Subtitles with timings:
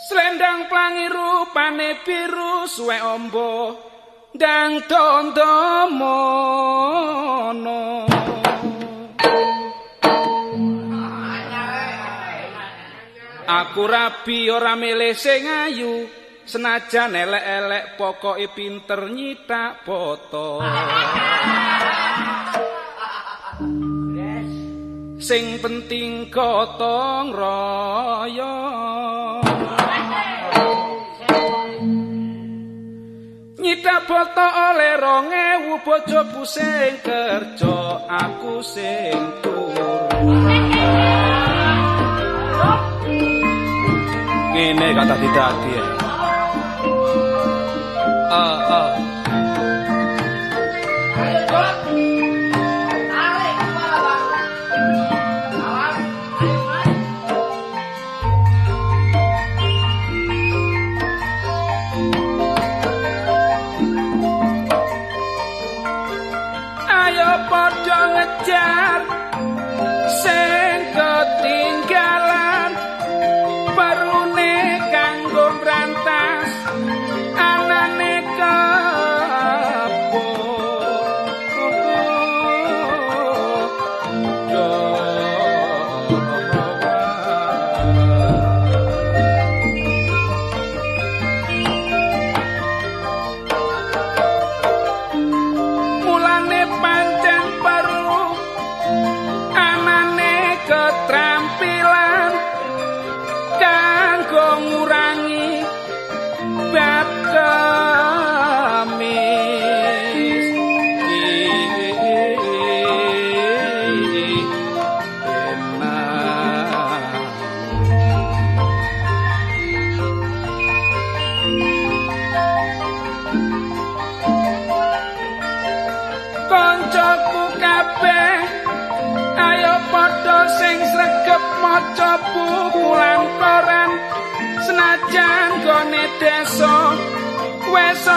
[0.00, 3.76] Slendang plangi rupane biru suwe ombo
[4.40, 6.08] ndang dondomono
[13.44, 16.08] Aku rabi ora milih sing ayu
[16.48, 20.64] senajan elek-elek pokoke pinter nyitak foto
[25.20, 28.80] Sing penting gotong royong
[33.80, 39.96] Nyita boto oleh rong ewu bojo pusing kerja aku sing turu
[44.52, 45.84] Ngene kata didadi ya.
[48.28, 49.09] Ah ah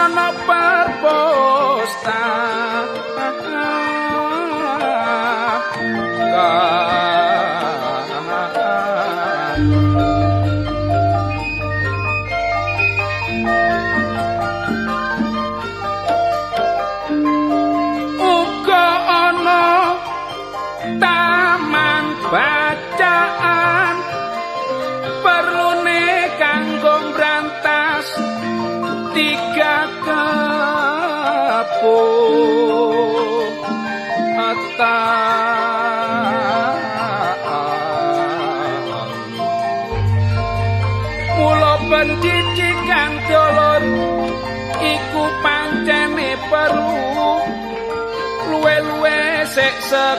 [0.04, 2.53] wis ana perpustakaan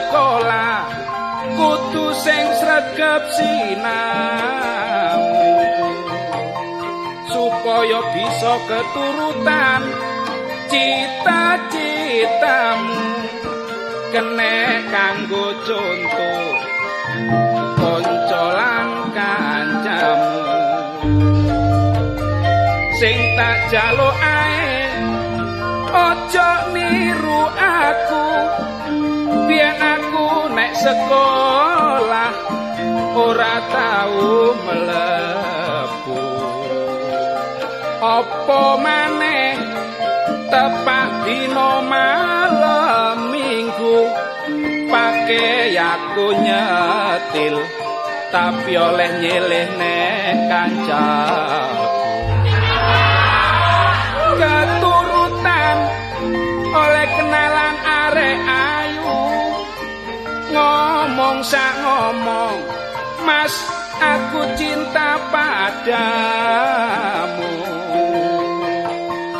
[0.06, 0.86] sekolah
[1.58, 5.18] kudu sing sregep sinau.
[7.26, 9.82] Supaya bisa keturutan
[10.70, 13.02] cita-citamu
[14.14, 16.54] kene kanggo contoh
[17.74, 20.38] kanca lan kancamu.
[22.96, 24.86] Sing tak jaluk ae
[25.92, 28.26] ojo niru aku
[29.46, 32.32] biyen aku nek sekolah
[33.14, 36.18] ora tau mlebu.
[37.96, 39.56] Apa maneh
[40.52, 43.98] tepak dino malam minggu
[44.90, 47.56] pake aku nyetil
[48.30, 51.96] tapi oleh nyilih nek kancaku
[61.36, 62.56] ngomong sak ngomong
[63.28, 63.52] mas
[64.00, 66.24] aku cinta padamu.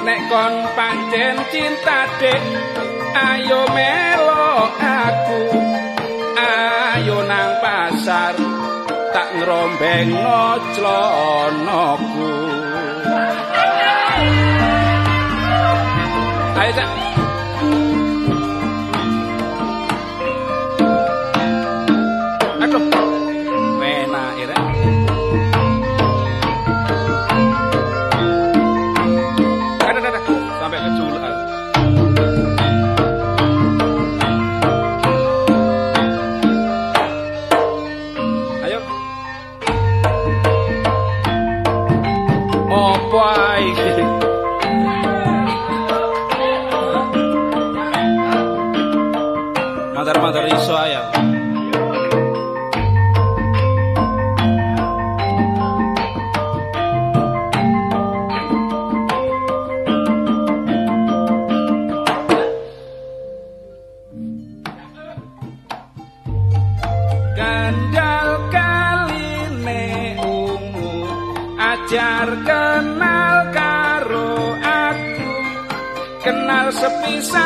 [0.04, 2.36] Nek kon pancen cinta dek
[3.16, 5.56] ayo melo aku.
[6.36, 8.36] Ayo nang pasar
[9.16, 11.00] tak ngerombeng ngoclonoku.
[16.60, 17.05] Ayo cak
[77.06, 77.45] kenal sepisan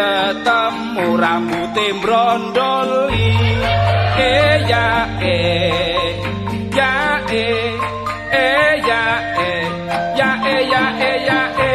[0.00, 3.28] ketemu rambute brondoli
[4.16, 4.86] eh ya
[5.20, 6.16] eh
[6.72, 6.92] ya
[7.28, 7.48] e
[8.32, 8.48] e
[8.88, 9.04] ya
[9.48, 9.52] e
[10.16, 11.74] ya e ya e ya e.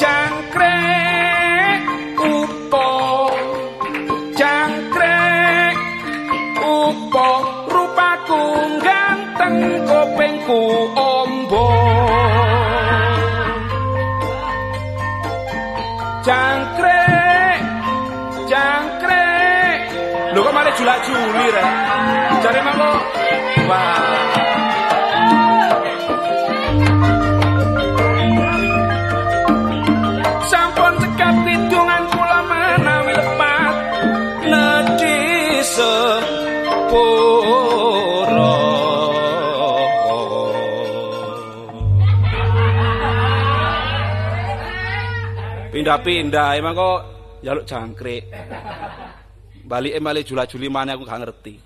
[0.00, 0.76] Jangkre
[2.20, 2.88] upo.
[4.36, 5.16] Jangkre
[6.60, 7.28] upo.
[7.72, 8.42] Rupaku
[8.84, 10.62] ganteng kopengku
[21.44, 21.68] julak-juli rek
[22.40, 22.90] jare mangko
[30.44, 33.74] Sampun cekap hidungan kula menawi lepat.
[34.44, 35.20] Nedi
[35.64, 36.12] sepuro.
[45.72, 47.00] Pindah-pindah emang kok
[47.42, 48.24] jaluk jangkrik
[49.74, 51.58] Balik emang jula-juli mana aku gak ngerti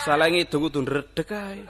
[0.00, 1.60] Salah ngidung kudu ndredeg ae.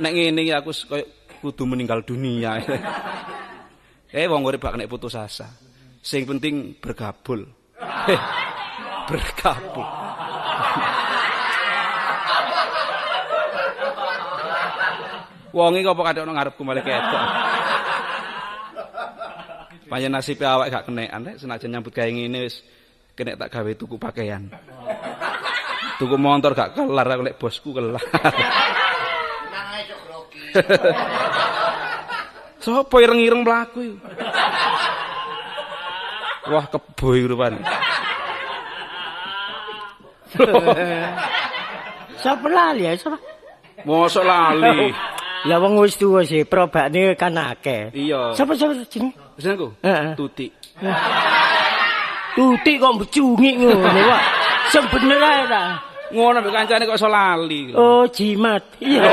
[0.00, 1.04] Nek ngene iki aku koyo
[1.44, 2.56] kudu meninggal dunia.
[4.16, 5.44] eh wong urip bak nek putus asa.
[6.00, 7.44] Sing penting bergabul.
[9.12, 9.88] bergabul.
[15.52, 17.24] Wong iki apa kadek nang ngarepku malah ketok.
[19.90, 22.64] Panjen nasib awak gak kenekan nek senajan nyambut ngene wis
[23.18, 24.46] kena tak gawe tuku pakaian.
[25.98, 27.98] tuku motor gak kelar aku lek bosku kelar.
[29.50, 30.42] Nang ae grogi
[32.62, 33.98] sapa ireng-ireng mlaku iki
[36.48, 37.58] wah keboy rupane.
[42.22, 43.18] Sapa lali ya sapa
[43.82, 44.94] mosok lali.
[45.46, 47.94] Ya wong wis tuwa sih probane kan akeh.
[47.94, 48.34] Iya.
[48.34, 49.74] Sapa sapa jeneng jenengku?
[49.82, 50.14] Heeh.
[50.14, 50.46] Tuti
[52.38, 54.22] Tutik kok becungik ngono kok.
[54.70, 55.62] Sing bener ae ta.
[56.14, 57.74] Ngono mbek kancane kok iso lali.
[57.74, 58.62] Oh, jimat.
[58.78, 59.10] Iya.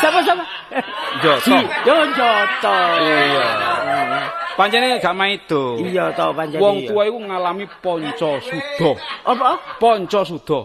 [0.00, 0.42] Sama sama.
[1.20, 1.60] Joto.
[1.84, 2.76] Yo joto.
[3.04, 3.46] Iya.
[4.56, 5.78] Pancene gak maido.
[5.78, 6.58] Iya to pancen.
[6.58, 6.88] Wong iya.
[6.90, 8.90] tua iku ngalami ponco suda.
[9.28, 9.78] Apa?
[9.78, 10.60] Ponco suda.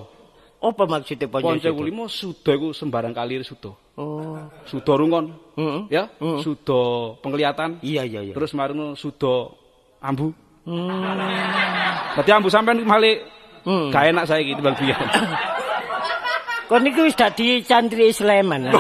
[0.63, 1.51] Apa maksudnya ponco?
[1.51, 3.69] Ponco iku limo suda iku sembarang kalir suda.
[3.93, 4.41] Oh.
[4.65, 5.81] Suda rungon, Heeh.
[5.93, 6.09] ya.
[6.17, 6.41] Mm.
[6.41, 7.77] Suda penglihatan.
[7.85, 8.33] Iya iya iya.
[8.33, 9.53] Terus marino suda
[10.01, 10.33] ambu.
[10.63, 11.03] Hmm.
[12.15, 13.23] Berarti ambu sampean male
[13.63, 13.95] Hmm.
[13.95, 14.99] gak enak saiki timbang biyen.
[16.67, 18.71] Kau niku wis dadi cantri Sleman.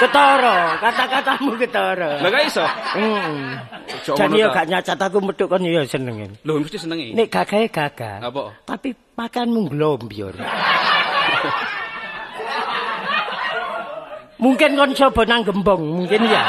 [0.00, 2.20] Ketara, kata-katamu ketara.
[2.20, 2.64] Lah gak iso.
[2.96, 3.56] Heeh.
[4.04, 6.28] Jan ngono yo gak nyacat aku metu kon yo seneng.
[6.44, 7.16] Lho mesti senengi.
[7.16, 8.20] Nek gagahe gagah.
[8.24, 8.52] Apa?
[8.68, 10.36] Tapi makanmu glombyur.
[14.44, 16.44] mungkin kon coba nang gembong, mungkin ya.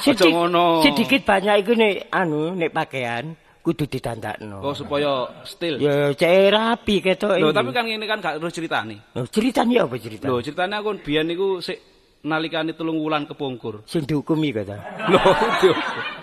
[0.00, 0.64] Ojo ngono.
[0.80, 4.62] sedikit banyak iku nek anu nek pakaian kudu ditandakno.
[4.62, 5.76] Oh supaya still.
[5.76, 7.56] Ya cek rapi ketok Lho iki.
[7.58, 8.96] tapi kan ngene kan gak terus ceritane.
[9.12, 10.24] Loh, ceritanya apa cerita?
[10.24, 11.76] Lho ceritane aku biyen niku sik
[12.18, 13.84] nalikane telung wulan kepungkur.
[13.84, 14.78] Sing dihukumi kata.
[15.12, 15.20] Lho.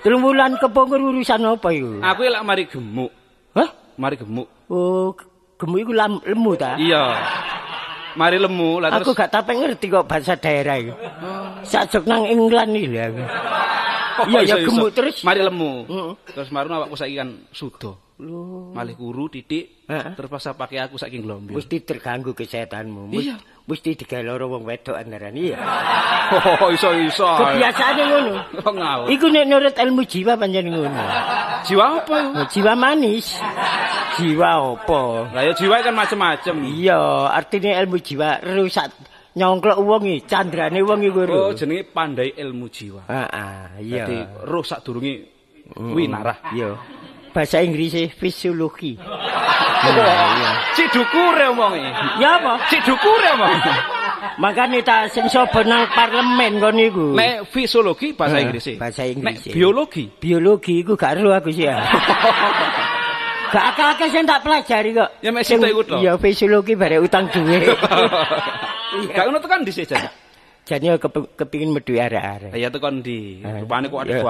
[0.01, 2.01] Telung wulan kepungkur urusan apa iku?
[2.01, 3.11] Aku lek mari gemuk,
[3.53, 3.69] Hah?
[3.95, 4.47] mari gemuk.
[4.65, 5.13] Oh,
[5.55, 6.81] gemuk iku lemu ta?
[6.81, 7.03] Iya.
[8.15, 10.93] Mari lemu lah Aku terus gak tape ngerti kok bahasa daerah iku.
[11.67, 13.23] Sajok nang England iki lho aku.
[14.31, 15.19] Iya, ya gemuk terus.
[15.27, 15.83] Mari lemu.
[16.31, 18.04] Terus marun awakku saiki kan sudo.
[18.15, 18.95] Malih
[19.27, 19.83] titik.
[19.91, 20.15] Heeh.
[20.15, 21.59] Terus pas pakai aku saiki nglombir.
[21.59, 23.11] mesti terganggu kesehatanmu.
[23.11, 23.35] Mus- Iya.
[23.65, 25.57] Mesti digawe loro wong wedok andaran iya.
[26.61, 27.25] Oh iso iso.
[27.25, 28.33] Kebiasaane ngono.
[28.61, 29.07] Oh ngawur.
[29.09, 31.01] Iku nek nurut ilmu jiwa pancen ngono.
[31.65, 32.17] Jiwa apa?
[32.29, 33.41] Nah, Jiwa manis.
[34.21, 35.01] Jiwa apa?
[35.33, 36.55] Lah ya jiwa kan macem-macem.
[36.77, 37.01] Iya,
[37.33, 38.93] artinya ilmu jiwa rusak
[39.35, 41.25] nyongklok wong iki, candrane wong iku.
[41.27, 43.09] Oh jenenge pandai ilmu jiwa.
[43.09, 44.05] Heeh, iya.
[44.05, 45.25] Jadi roh sadurunge
[45.75, 46.37] winarah.
[46.53, 46.69] Iya.
[47.35, 48.95] Bahasa Inggris fisiologi.
[50.71, 51.83] Cik dukure omonge.
[52.15, 52.63] Ya apa?
[52.71, 53.71] Cik dukure omonge.
[54.39, 57.11] Makane ta sing sapa nang parlemen kon niku.
[57.11, 58.79] Nek fisiologi bahasa Inggris.
[58.79, 59.51] bahasa Inggris.
[59.51, 60.07] Nek biologi.
[60.15, 61.75] biologi iku gak ero aku sih ya.
[63.45, 65.09] Gak akeh-akeh sing tak pelajari kok.
[65.23, 66.01] Ya, mek Sing- iku to.
[66.01, 67.63] Iya, fisiologi bare utang duwe.
[69.15, 70.07] Gak ngono tekan dhisik jan.
[70.65, 72.51] Jane yo kepe- kepingin medu arek-arek.
[72.57, 73.39] Ya tekan di.
[73.43, 74.23] Eh, Rupane kok ada iya.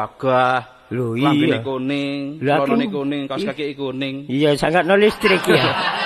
[0.85, 1.59] Lho, Lambene iya.
[1.59, 4.15] kuning, Lah, celonane kan- kuning, kaos kaki kuning.
[4.27, 5.65] Iya, sangat no listrik ya.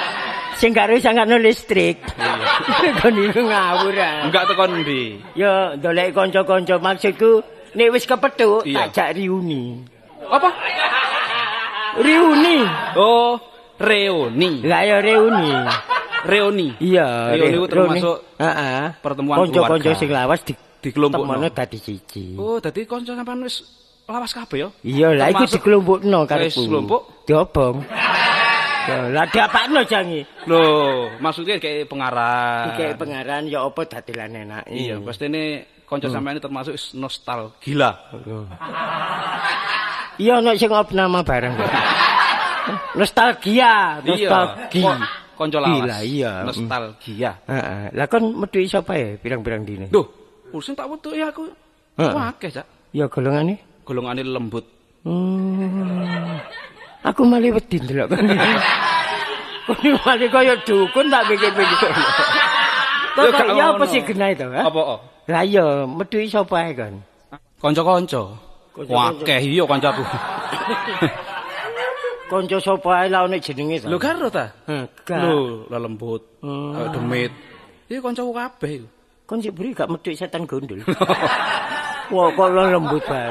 [0.59, 2.00] Sing gak ero sangat no listrik.
[3.00, 4.24] Kon iku ngawur ah.
[4.24, 5.19] Enggak tekan di.
[5.33, 8.88] Yo ndolek kanca-kanca maksudku nek wis kepethuk Iya.
[8.88, 9.83] tak jak riuni.
[10.21, 10.48] Apa?
[12.00, 12.57] Riuni.
[12.95, 13.36] Oh,
[13.77, 14.63] reuni.
[14.63, 15.51] Lah ya reuni.
[16.21, 16.67] Reuni.
[16.79, 18.79] Iya, Reuni itu termasuk heeh.
[19.00, 19.91] pertemuan Kanca-kanca keluarga.
[19.95, 21.27] sing lawas di Dikelompokno.
[21.27, 22.36] temone dadi siji.
[22.36, 23.63] Oh, dadi kanca sampean wis
[24.11, 24.69] lawas kabeh ya?
[24.81, 26.61] Iya, lah iku Termasuk- dikelompokno Wis karepku.
[26.65, 27.01] kelompok?
[27.23, 27.75] Diobong.
[28.89, 30.21] Ya, lah diapakno jangi.
[30.49, 32.73] Loh, maksudnya kayak pengarah.
[32.73, 34.63] Iki pengaran ya apa dadilan enak.
[34.65, 35.43] Iya, pasti ini
[35.85, 37.89] kanca sampean ini termasuk is nostalgia.
[40.17, 41.53] Iya ono sing nama bareng.
[42.97, 44.73] Nostalgia, nostalgia.
[44.73, 44.95] Iya.
[45.39, 45.75] Kanca lawas.
[45.79, 46.31] Gila, iya.
[46.43, 47.31] Nostalgia.
[47.47, 47.95] Heeh.
[47.95, 49.87] Lah kon metu sapa ya pirang-pirang dine?
[49.87, 50.03] Duh,
[50.51, 51.47] urusan tak wetuk ya aku.
[51.95, 52.67] Wah, akeh, Cak.
[52.91, 53.68] Ya golongane.
[53.89, 54.69] Golongane lembut.
[55.01, 56.38] Hmm.
[57.10, 58.13] Aku malah wedi ndelok.
[59.65, 61.89] Kon malah kaya dukun tak pikir-pikir.
[63.17, 64.46] Kok Ya, apa sih genah itu?
[64.46, 65.01] Apa?
[65.25, 67.01] Lah iya, metu sapa ae kon?
[67.58, 68.38] Kanca-kanca.
[68.77, 68.93] Kanca-kanca.
[68.93, 70.05] Wah, akeh iya kancaku.
[72.29, 73.89] Kanca sapa ae lah nek jenenge to.
[73.89, 74.53] Lho karo ta?
[75.10, 76.22] Lho, lembut.
[76.46, 76.93] Hmm.
[76.93, 77.34] Demit.
[77.89, 78.86] Iki kancaku kabeh.
[79.25, 80.77] Kon sik beri gak metu setan gondol.
[82.09, 83.29] Wah, kok lo lembut bae.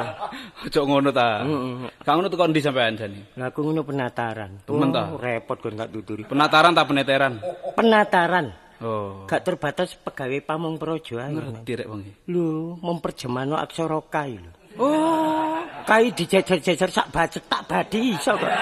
[0.67, 1.43] Ojo ngono ta.
[1.43, 1.91] Heeh.
[2.03, 3.21] Gak ngono tekan ndi sampean jane.
[3.35, 4.63] Lah aku ngono penataran.
[4.63, 5.11] Temen ta?
[5.11, 6.23] Oh, repot kon gak tuturi.
[6.23, 7.43] Penataran ta peneteran?
[7.75, 8.47] Penataran.
[8.79, 9.27] Oh.
[9.27, 11.35] Gak terbatas pegawai pamong projo ae.
[11.35, 12.03] Ngerti rek wong.
[12.31, 14.51] Lho, memperjemano aksara kai lho.
[14.79, 18.53] Oh, Kai dijejer-jejer sak bacet tak badi iso kok.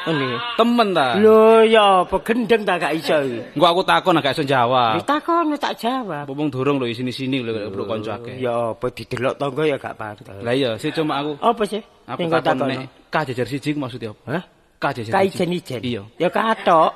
[0.00, 0.32] Ini.
[0.56, 1.20] temen ta.
[1.20, 3.40] Lho ya apa gendeng tak gak iso iki.
[3.52, 4.96] Engko aku takon gak iso jawab.
[4.96, 6.24] Ditakono tak jawab.
[6.26, 8.40] Wong durung lho sini-sini lho bro kanca akeh.
[8.40, 10.24] Ya apa didelok tangga ya gak pantes.
[10.40, 11.84] Lah iya, sih cuma aku Apa sih?
[12.08, 12.78] aku kok takon nek
[13.12, 14.22] K jajar siji maksudnya apa?
[14.40, 14.44] Hah?
[14.80, 15.36] K jajar Kai siji.
[15.36, 15.80] jen-ijen.
[15.84, 16.02] Iya.
[16.16, 16.90] Ya katok.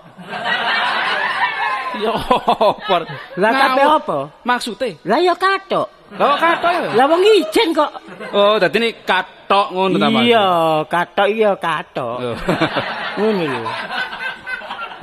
[2.03, 2.97] Ya apa?
[3.39, 3.99] Lah kabeh Ngawur.
[4.03, 4.19] apa?
[4.43, 4.99] Maksude?
[5.07, 5.87] Lah ya katok.
[6.15, 6.81] Lah ya?
[6.95, 7.91] Lah wong ijen kok.
[8.31, 10.23] Oh, dadi ini katok ngono ta, Mas?
[10.27, 10.47] Iya,
[10.87, 12.17] katok iya katok.
[12.19, 12.37] Oh.
[13.19, 13.63] Ngono lho.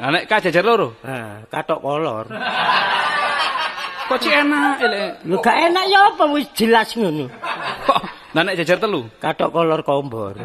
[0.01, 2.25] Lah nek K jajar loro, Nah, katok kolor.
[4.11, 5.11] kok cek enak elek.
[5.23, 7.31] Lho gak enak ya apa wis jelas ngono.
[7.87, 7.99] Kok
[8.35, 9.07] Lah nek jajar telu.
[9.19, 10.35] Katok kolor kombor.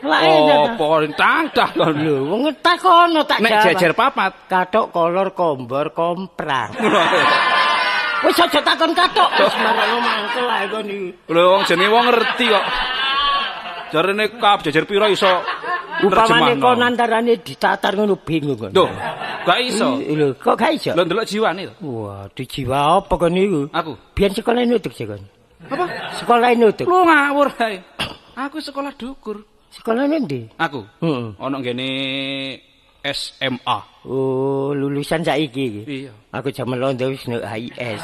[0.00, 0.70] Lah iya ta.
[0.80, 1.94] Apa tang dah kon.
[2.00, 3.64] Lho, wong takono tak Nek jawab.
[3.76, 4.32] jejer papat.
[4.48, 6.72] katok kolor kombor komprang.
[8.24, 11.08] Wis aja takon katok, wis marono mangkel ae kon iki.
[11.32, 12.64] Lho wong jenenge wong ngerti kok.
[13.90, 15.40] Jarene kap jejer pira iso
[16.04, 18.72] Upamane kon antarane ditatar ngono bingung kon.
[18.76, 18.88] Duh,
[19.48, 19.96] gak iso.
[20.00, 20.92] Lho, kok gak iso?
[20.92, 21.74] Lho ndelok jiwane to.
[21.84, 23.72] Wah, dijiwa apa kon niku?
[23.72, 23.92] Aku.
[24.12, 25.20] Biyen sekolah nutuk sih kon.
[25.68, 25.84] Apa?
[26.20, 26.84] Sekolah nutuk.
[26.88, 27.80] Lu ngawur ae.
[28.36, 29.44] Aku sekolah dukur.
[29.70, 30.50] Sekolah ndi?
[30.58, 30.82] Aku.
[30.98, 31.24] Heeh.
[31.38, 31.88] Ono ngene
[33.06, 33.78] SMA.
[34.04, 35.82] Oh, lulusan saiki iki.
[35.86, 36.12] Iya.
[36.34, 38.02] Aku jaman londo wis nek HIS.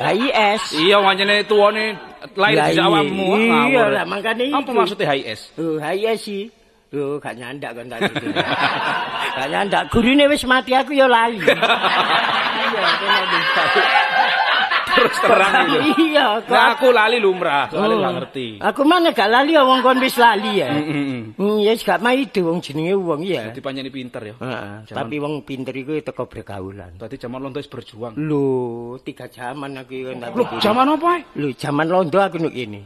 [0.00, 0.62] HIS.
[0.80, 1.92] Iya wancene tuwane
[2.36, 3.24] lahir Lah di iya, awakmu.
[3.68, 4.72] iya, lah, makanya Apa itu.
[4.76, 5.40] maksudnya HIS?
[5.60, 6.44] Oh, HIS sih.
[6.90, 8.10] Oh, gak nyandak kon tadi.
[9.38, 9.82] gak nyandak.
[9.94, 11.38] Gurune wis mati aku ya lali.
[11.46, 13.62] iya, kena bisa.
[14.90, 15.80] Terus terang gitu.
[16.10, 16.52] Iya, kok.
[16.52, 18.46] Nah, aku lali lumrah, soalnya gak ngerti.
[18.58, 20.68] Aku mana gak lali ya wong kon wis lali ya.
[20.70, 21.34] Heeh.
[21.38, 23.48] Hmm, ya wis gak maido wong jenenge wong ya.
[23.50, 24.34] Dadi panjeni pinter ya.
[24.36, 26.98] Heeh, tapi wong pinter iku teko pergaulan.
[26.98, 28.14] Berarti zaman londo wis berjuang.
[28.18, 30.58] Lho, tiga zaman aku kan pikir.
[30.60, 31.20] zaman apa ae?
[31.38, 32.82] Lho, zaman londo aku nuk ini.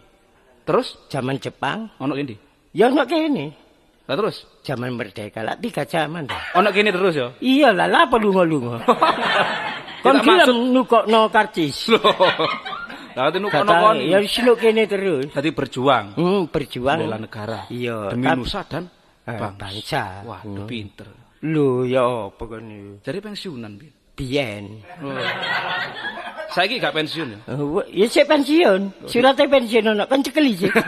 [0.65, 2.41] Terus Zaman Jepang, ono kene.
[2.73, 3.53] ya nuk ini.
[4.05, 7.29] Lah terus Zaman merdeka lah tiga zaman ono kene terus ya.
[7.41, 8.81] Iya lah, lah apa lunga-lunga.
[10.05, 11.89] Kon gelem nukokno karcis.
[13.17, 13.97] Lah Kata, kon.
[14.03, 15.31] ya wis nuk kene terus.
[15.31, 16.99] Dadi berjuang Hmm, berjuang.
[16.99, 17.63] bela negara.
[17.71, 18.85] Iya, Demi tap- nusa dan
[19.25, 19.55] Eh, bangsa.
[19.57, 20.03] bangsa.
[20.27, 20.67] Waduh Hmm.
[20.67, 21.09] pinter.
[21.40, 22.99] Lho, ya apa kon?
[23.01, 23.93] Jadi pensiunan, Bin.
[24.14, 24.83] Biyen.
[25.03, 25.14] Oh.
[26.51, 27.38] Saiki gak pensiun ya?
[27.51, 29.07] Oh, ya sik pensiun.
[29.07, 30.71] Suratnya pensiun ono kan cekeli sih.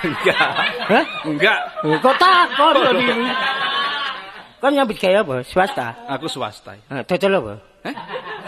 [0.00, 0.48] Enggak.
[0.88, 1.04] Hah?
[1.24, 1.60] Enggak.
[2.00, 2.94] Kok takon kok
[4.60, 5.34] Kon nyambut gawe apa?
[5.42, 5.86] Swasta.
[6.04, 6.76] Aku swasta.
[6.92, 7.54] Ah, dodol apa?
[7.88, 7.94] Eh?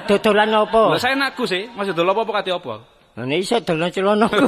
[0.04, 0.92] Dodolan apa?
[0.92, 2.84] Lah saya anakku sih, masih dulu apa kate apa?
[3.16, 4.44] Nah, ini iso dolan celana ku.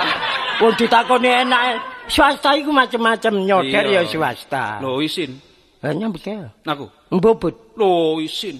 [0.64, 1.62] Wong ditakoni enak.
[2.08, 4.00] Swasta iku macam-macam nyoder Iya.
[4.04, 4.80] ya swasta.
[4.80, 5.36] Lo isin.
[5.84, 6.48] Lah nyambut gawe.
[6.64, 6.86] Aku.
[7.12, 7.54] Mbobot.
[7.76, 8.56] Lo isin.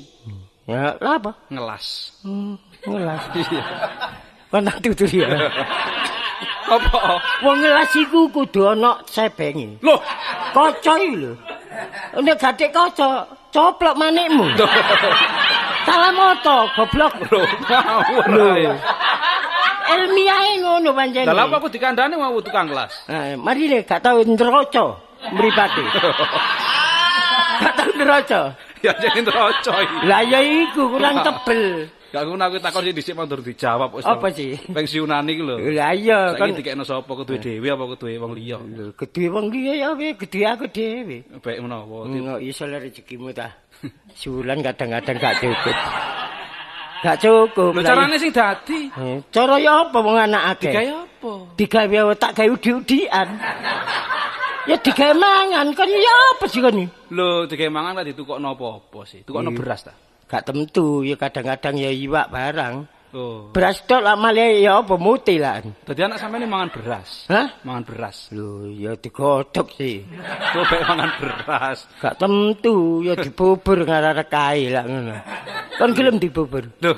[0.69, 1.33] Ya, lah apa?
[1.49, 2.17] Ngelas.
[2.21, 3.23] Hmm, ngelas.
[3.41, 3.63] Iya.
[4.53, 5.29] Kon tak tutur ya.
[6.69, 7.17] Apa?
[7.41, 9.81] Wong ngelas iku kudu ana sebenge.
[9.81, 9.97] Loh,
[10.53, 11.33] Kaca iki lho.
[12.23, 14.47] Nek gatek kaca, coplok manikmu.
[15.89, 17.13] Salah moto, goblok.
[18.31, 18.73] Lho.
[19.93, 21.27] Ilmiahe ngono pancen.
[21.27, 23.11] Lah apa aku dikandani mau tukang kelas?
[23.11, 24.97] Ah, mari le gak tau nderoco
[25.35, 25.83] mripate.
[27.63, 28.41] gak tau nderoco.
[28.83, 29.85] Ya jeneng trocoy.
[30.11, 31.87] Lah ya iku kurang tebel.
[32.13, 34.05] Gak ngono aku takon sih dhisik mandur dijawab wis.
[34.05, 34.53] Apa sih?
[34.69, 35.57] Pensiunan iki lho.
[35.73, 38.61] Lah iya Saiki kan dikekno sapa keduwe dhewe apa keduwe wong liya?
[38.61, 41.25] Lho, gedhe wong liya ya we gedhe aku dhewe.
[41.41, 42.05] Baik menawa.
[42.05, 43.57] Enggak iso rezekimu ta.
[44.13, 45.77] Sebulan kadang-kadang gak cukup.
[47.01, 47.73] Gak cukup.
[47.75, 48.93] Lho carane sing dadi.
[48.93, 50.69] Eh, Cara ya apa wong anak akeh?
[50.69, 51.33] Digawe apa?
[51.57, 53.29] Digawe tak gawe udi-udian.
[54.69, 56.77] ya digawe mangan kan ya apa sih kan?
[57.09, 59.25] Lho digawe mangan kok ditukokno apa-apa sih?
[59.25, 59.97] Tukokno beras ta?
[60.33, 62.89] Gak tentu ya kadang-kadang ya iwak barang.
[63.13, 63.53] Oh.
[63.53, 65.61] Beras tok lah malah ya apa muti lah.
[65.61, 67.29] Dadi anak sampeyan mangan beras.
[67.29, 67.61] Hah?
[67.61, 68.33] Mangan beras.
[68.33, 70.01] Lho ya digodhog sih.
[70.57, 71.85] Kok mangan beras.
[72.01, 75.21] Gak tentu ya dibubur ngarep kae lah ngono.
[75.77, 76.65] Kan gelem dibubur.
[76.81, 76.97] Lho,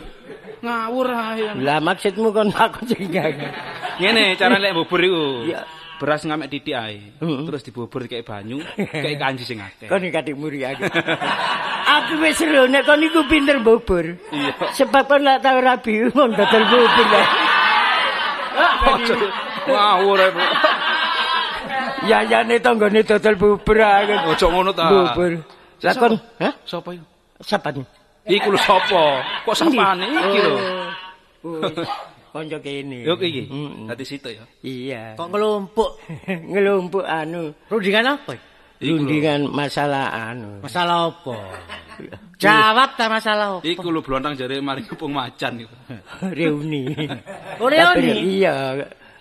[0.63, 1.59] ngawur ae.
[1.59, 3.35] Lah maksudmu kon aku sing gak.
[3.99, 5.51] Ngene cara lek bubur iku.
[5.51, 5.67] Iya.
[5.99, 7.19] Beras ngamek titik ae.
[7.19, 8.63] Terus dibubur kayak banyu,
[9.03, 9.91] kayak kanji sing akeh.
[9.91, 10.87] Kon kadek muri aku.
[12.01, 14.05] aku wis seru nek kon iku pinter bubur.
[14.35, 14.53] Iya.
[14.75, 17.07] Sebab kon lak tau rabi mon dodol bubur.
[19.69, 20.31] Ngawur ae.
[20.35, 20.43] Bu.
[22.05, 24.15] Ya ya ne tanggane dodol bubur aku.
[24.35, 24.91] Ojo ngono ta.
[24.91, 25.33] Bubur.
[25.85, 26.53] Lah kon, hah?
[26.65, 27.05] Sopo iku?
[27.45, 27.85] Sapa nih?
[28.25, 29.21] Iku lho sapa?
[29.45, 30.57] Kok sapane iki lho?
[31.45, 31.61] Oh,
[32.33, 33.05] Konco kene.
[33.05, 33.47] Yo iki.
[33.85, 34.45] Dadi situ ya.
[34.65, 35.03] Iya.
[35.21, 35.91] Kok ngelumpuk?
[36.53, 37.53] Ngelumpuk anu.
[37.69, 38.33] Rundingan apa?
[38.79, 40.61] Rundingan masalah anu.
[40.61, 41.37] Masalah apa?
[42.43, 43.65] Jawab ta masalah apa?
[43.65, 45.75] Iku lho blontang jare mari kepung macan iku.
[46.39, 46.91] Reuni.
[47.63, 48.11] Oh, reuni?
[48.11, 48.55] Tapi, Iya.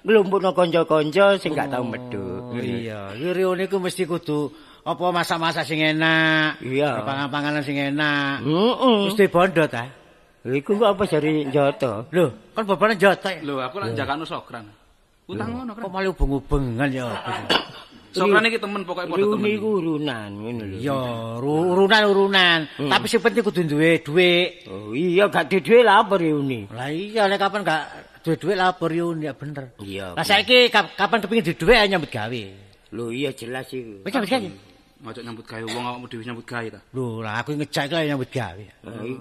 [0.04, 2.52] Ngelumpukno kanca-kanca sing gak tau medhuk.
[2.52, 4.52] Oh iya, iki reuni ku mesti kudu
[4.84, 7.00] apa masak-masak sing enak, Iya.
[7.08, 8.44] pangan-panganan sing enak.
[8.44, 9.00] Heeh.
[9.08, 9.88] Mesti bondo ta?
[10.44, 12.12] Iku kok apa jari Joto?
[12.12, 13.32] Lho, kan bobone joto.
[13.48, 14.68] Lho aku lak jakano sokran.
[15.24, 15.92] Utang ngono Kok kan.
[15.96, 17.08] malah ubeng-ubengan ya
[18.14, 18.30] apa sih?
[18.30, 19.42] Sokran iki temen pokoke padha temen.
[19.42, 20.78] Reuni ku urunan ngono lho.
[20.78, 21.00] Ya,
[21.42, 22.60] ru- urunan-urunan.
[22.78, 24.70] Tapi sing penting kudu duwe dhuwit.
[24.70, 26.70] Oh iya gak duwe lah apa reuni.
[26.70, 27.84] Lah iya nek kapan gak
[28.22, 29.74] duwe dhuwit lah apa reuni ya bener.
[29.82, 30.14] Iya.
[30.14, 32.44] Lah saiki kap- kapan kepengin duwe dhuwit nyambut gawe.
[32.94, 34.06] Lho iya jelas iku.
[34.06, 34.50] Wis nyambut gawe.
[35.04, 36.80] ngajak nyambut gawe wong awakmu dhewe nyambut gawe ta.
[36.96, 38.66] Lho, lah aku ngejak kok nyambut gawe.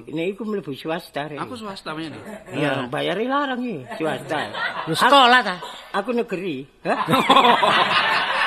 [0.06, 1.42] Ini iku mlebu swasta rek.
[1.42, 2.22] Aku swasta menyang ndi.
[2.54, 4.46] Iya, bayare larang iki swasta.
[4.86, 5.58] Lho sekolah ta?
[5.90, 6.62] Aku negeri.
[6.86, 7.02] Hah?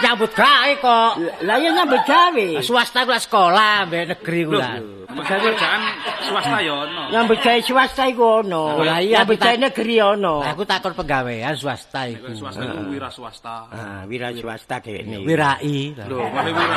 [0.00, 1.12] Nyambut gawe kok.
[1.44, 2.46] Lah ya nyambut gawe.
[2.60, 4.74] Swasta ku lah sekolah, mbek negeri ku Lho, lah.
[5.10, 5.80] pekerjaan
[6.22, 7.02] swasta ya ono.
[7.10, 8.80] Nyambut gawe swasta iku ono.
[8.80, 10.34] Lah iya, Nyambut gawe negeri ono.
[10.40, 12.32] Aku takon pegawaian swasta iku.
[12.32, 13.54] Swasta iku wira swasta.
[13.68, 15.20] Ah, wira swasta kene.
[15.20, 15.94] Wirai.
[16.08, 16.76] Lho, malah wira.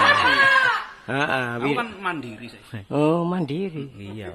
[1.04, 2.80] Heeh, Aku kan mandiri saya.
[2.88, 3.92] Oh, mandiri.
[4.00, 4.32] Iya.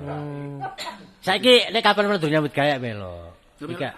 [1.25, 3.33] Saiki nek kapan metu nyambut gawe melo.
[3.59, 3.89] Lho, Iki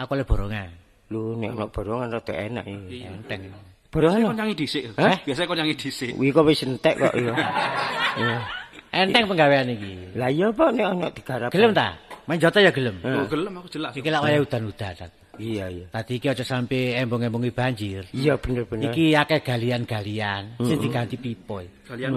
[0.00, 0.83] aku le borongan.
[1.14, 2.74] Lu nek ono borongan rada enak Iya.
[2.74, 2.98] iki.
[3.06, 3.42] Enteng.
[3.94, 4.34] Borongan.
[4.34, 4.82] Kon nyanyi dhisik.
[4.98, 5.16] Hah?
[5.22, 6.10] Biasanya kon nyanyi dhisik.
[6.18, 7.34] Wi kok wis entek kok ya.
[8.18, 8.36] Iya.
[8.90, 10.18] Enteng penggawean iki.
[10.18, 11.48] Lah iya apa nek ono digarap.
[11.54, 11.94] Gelem ta?
[12.26, 12.98] Main jota ya gelem.
[13.06, 13.94] Oh, gelem aku jelas.
[13.94, 15.10] Iki lak waya udan-udan.
[15.34, 15.86] Iya, iya.
[15.90, 18.06] Tadi iki aja sampe embong-embongi banjir.
[18.14, 18.90] Iya bener-bener.
[18.90, 21.58] Iki akeh galian-galian sing diganti pipo.
[21.86, 22.12] Kalian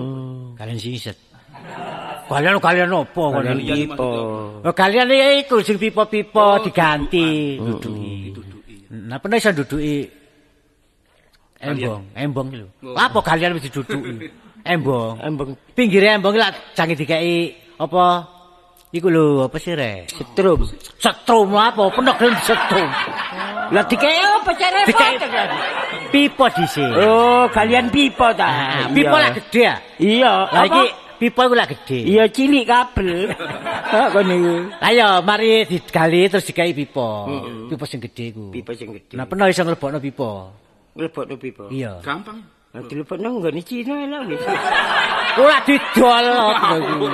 [0.53, 1.17] Kalian sing iset.
[2.29, 3.33] Kalian kalian opo?
[3.33, 4.11] Kalian pipo.
[4.61, 5.09] Oh, kalian
[5.41, 8.46] iku sing pipo-pipo diganti duduki.
[8.87, 10.07] Nah, pernah iso duduki
[11.59, 12.67] embong, embong lho.
[12.85, 12.95] Oh.
[12.95, 14.31] Apa kalian wis diduduki?
[14.63, 15.19] Embong.
[15.19, 18.05] Embeng Pinggire embong lak jange dikeki apa?
[18.87, 20.07] Iku lho, apa sih rek?
[20.07, 20.63] setrum.
[21.03, 21.91] Setrum apa?
[21.91, 22.87] Pernah gelem setrum.
[23.75, 25.15] Lah dikek apa cara Dikeki
[26.07, 26.87] pipo dhisik.
[27.03, 28.47] Oh, kalian pipo ta?
[28.47, 29.75] Nah, pipo lak gede ya.
[29.99, 30.71] Iya, Lah apa?
[30.71, 30.83] iki
[31.17, 31.99] pipo iku lak gede.
[32.05, 33.33] Iya cilik kabel.
[33.33, 34.55] Ha kon niku.
[34.77, 37.25] Lah ya mari digali terus dikeki pipo.
[37.67, 38.53] Pipo sing gede iku.
[38.53, 39.17] Pipo sing gede.
[39.17, 40.53] Nah, pernah iso nglebokno pipo.
[40.95, 41.67] Mlebokno pipo.
[41.73, 41.99] Iya.
[42.05, 42.39] Gampang.
[42.71, 44.41] Lah dilebokno nggone Cina lah wis.
[45.41, 46.27] Ora didol
[46.77, 47.07] iku.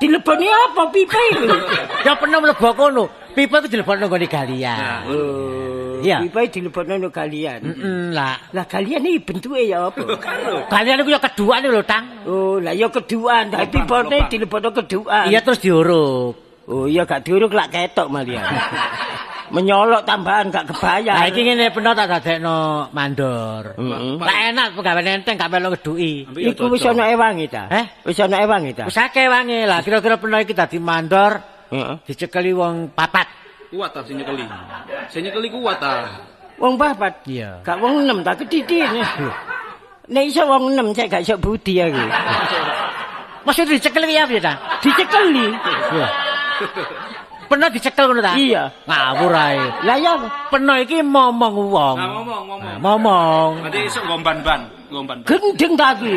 [0.00, 1.56] Dileboni apa pipa itu?
[2.02, 3.04] Ya pernah mlebok kono.
[3.32, 5.06] Pipo iku dilebokno nggone galian.
[5.06, 6.18] Oh, Iya.
[6.26, 7.60] pipa dilebokno no kalian.
[7.62, 8.36] Heeh, lah.
[8.56, 10.02] Lah kalian iki bentuke ya apa?
[10.72, 12.04] Galian iku ya keduan lho, Tang.
[12.24, 15.28] Oh, lah ya keduaan, tapi pipone dilebokno keduaan.
[15.28, 16.50] Iya terus diuruk.
[16.70, 18.46] Oh iya gak diuruk lak ketok malian.
[19.54, 21.18] Menyolok tambahan gak kebayar.
[21.18, 23.74] Lah iki ngene pernah tak dadekno mandor.
[24.22, 26.30] Lah enak pegawe enteng gak melu ngeduki.
[26.38, 27.66] Ya Iku wis ana ewangi ta?
[27.66, 28.06] Eh?
[28.06, 28.86] Wis ana ewangi ta?
[28.86, 31.42] Wis akeh wangi lah, kira-kira pernah iki dadi mandor
[31.74, 31.96] Heeh.
[32.06, 33.26] dicekeli wong papat.
[33.70, 34.42] Kuat ta sing nyekeli.
[35.14, 36.10] Sing nyekeli kuat ta.
[36.58, 37.22] Wong papat.
[37.30, 37.62] Iya.
[37.62, 38.98] Gak wong enam ta kedidin.
[40.10, 42.02] Nek iso wong enam saya gak iso budi aku.
[43.46, 44.58] Maksud dicekeli ya piye ta?
[44.82, 45.54] Dicekeli.
[47.50, 48.34] Pernah dicekel ngono ta?
[48.34, 48.74] Iya.
[48.90, 49.62] Ngawur ae.
[49.86, 50.12] Lah ya
[50.50, 51.96] Pernah iki momong wong.
[51.98, 52.60] Nah, ngomong, ngomong.
[52.62, 53.50] Nah, momong.
[53.66, 55.18] Nanti iso ngomban-ban, ngomban.
[55.26, 56.10] gendeng ta aku.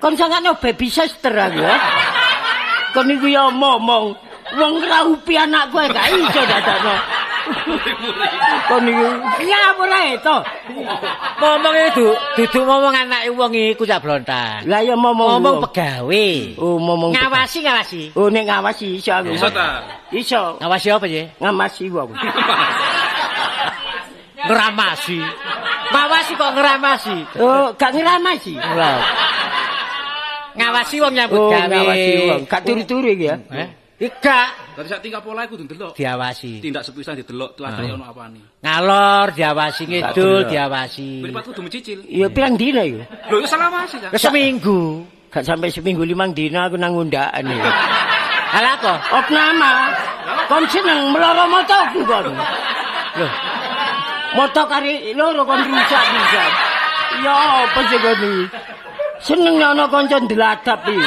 [0.00, 1.76] Kon sangat baby sister aku ya.
[2.96, 4.23] Kon iku ya momong.
[4.54, 6.94] Wong ngraupi anakku ae gak iso dadakno.
[8.70, 9.06] Kon iku
[9.44, 10.36] ngawur ae to.
[11.42, 12.06] Momong itu
[12.38, 14.64] dudu ngomong anake wong iku cak blontan.
[14.70, 15.38] Lah ya momong.
[15.38, 15.64] Ngomong wong.
[15.68, 16.26] pegawe.
[16.62, 17.12] Oh momong.
[17.12, 18.02] Ngawasi ngawasi.
[18.16, 19.34] Oh nek ngawasi iso aku.
[19.34, 19.82] Iso ta?
[20.14, 20.56] Iso.
[20.62, 21.22] Ngawasi apa ya?
[21.42, 22.10] Ngamasi wong.
[24.44, 25.18] Ngeramasi.
[25.92, 27.16] Ngawasi kok ngeramasi.
[27.40, 28.54] Oh, gak ngeramasi.
[30.54, 31.66] Ngawasi wong nyambut Oh, gawe.
[31.68, 32.40] ngawasi wong.
[32.46, 33.36] Gak turu-turu iki ya.
[33.52, 33.68] Eh?
[33.94, 34.40] Ika
[34.74, 35.94] Dari sak tingkah pola iku ndelok.
[35.94, 36.58] diawasi.
[36.58, 38.42] Tindak sepisan didelok teladae ono apane.
[38.58, 41.22] Ngalor diawasi, ngidul diawasi.
[41.22, 41.98] Mripat kudu mencicil.
[42.10, 43.06] Iya pirang dina iku?
[43.06, 44.10] Lho ya salah ta.
[44.10, 45.06] Wis seminggu.
[45.30, 47.70] Gak sampai seminggu limang dina aku nang undaan iki.
[48.58, 48.92] Ala apa?
[49.14, 49.72] Opnama.
[50.50, 52.26] Kon seneng meloro motoku kon.
[53.14, 53.32] Loh,
[54.34, 56.42] Moto kari loro kon rusak bisa.
[57.22, 58.42] Ya apa sih kon iki?
[59.22, 61.06] Seneng ana kanca ndladap iki.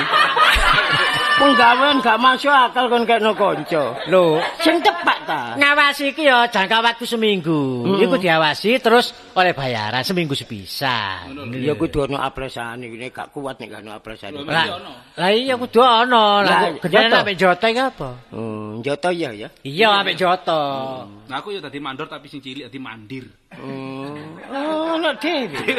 [1.38, 3.94] Penggawean gak masuk akal kon kekno kanca.
[4.10, 5.54] lho, Sing tepak ta?
[5.54, 7.86] ngawasi iki ya jangka waktu seminggu.
[7.86, 8.02] Mm.
[8.10, 11.38] Iku diawasi terus oleh bayaran seminggu sepisan.
[11.54, 14.42] Ya kudu ana apresane iki nek gak kuat nek gak ana apresane.
[14.42, 14.76] Lah, Iya,
[15.14, 16.42] lah iya kudu ono.
[16.42, 16.74] Lah
[17.22, 18.10] ambek joto iki apa?
[18.34, 19.48] Oh, njoto ya ya.
[19.62, 20.62] Iya ambek joto.
[21.06, 23.30] Nah aku ya tadi mandor tapi sing cilik dadi mandir.
[23.62, 24.18] Oh,
[24.50, 25.54] oh nek dhewe.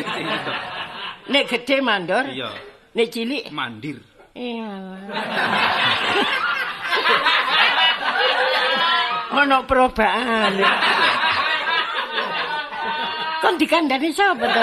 [1.28, 2.48] Nek gede mandor, Iya,
[2.96, 4.00] nek cilik mandir.
[4.38, 4.70] Iya.
[9.38, 10.52] Ono perobaan.
[13.38, 14.62] Kon dikandani sapa to?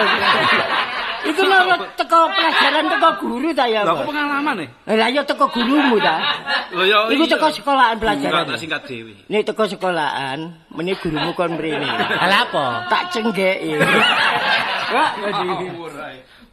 [1.25, 1.57] Iku lho
[1.97, 3.81] teko pelajaran teko guru ta ya.
[3.81, 4.67] Lah pengalaman e.
[4.85, 6.21] Eh, Lah ya teko gurumu ta.
[6.75, 8.45] Lho ya Iku teko sekolahan Enggak pelajaran.
[8.51, 9.13] tak singkat dhewe.
[9.31, 10.39] Nek teko sekolahan,
[10.75, 11.88] meni gurumu kon mrene.
[12.19, 12.65] Lah apa?
[12.91, 13.79] Tak cenggeki.
[14.93, 15.09] Wah,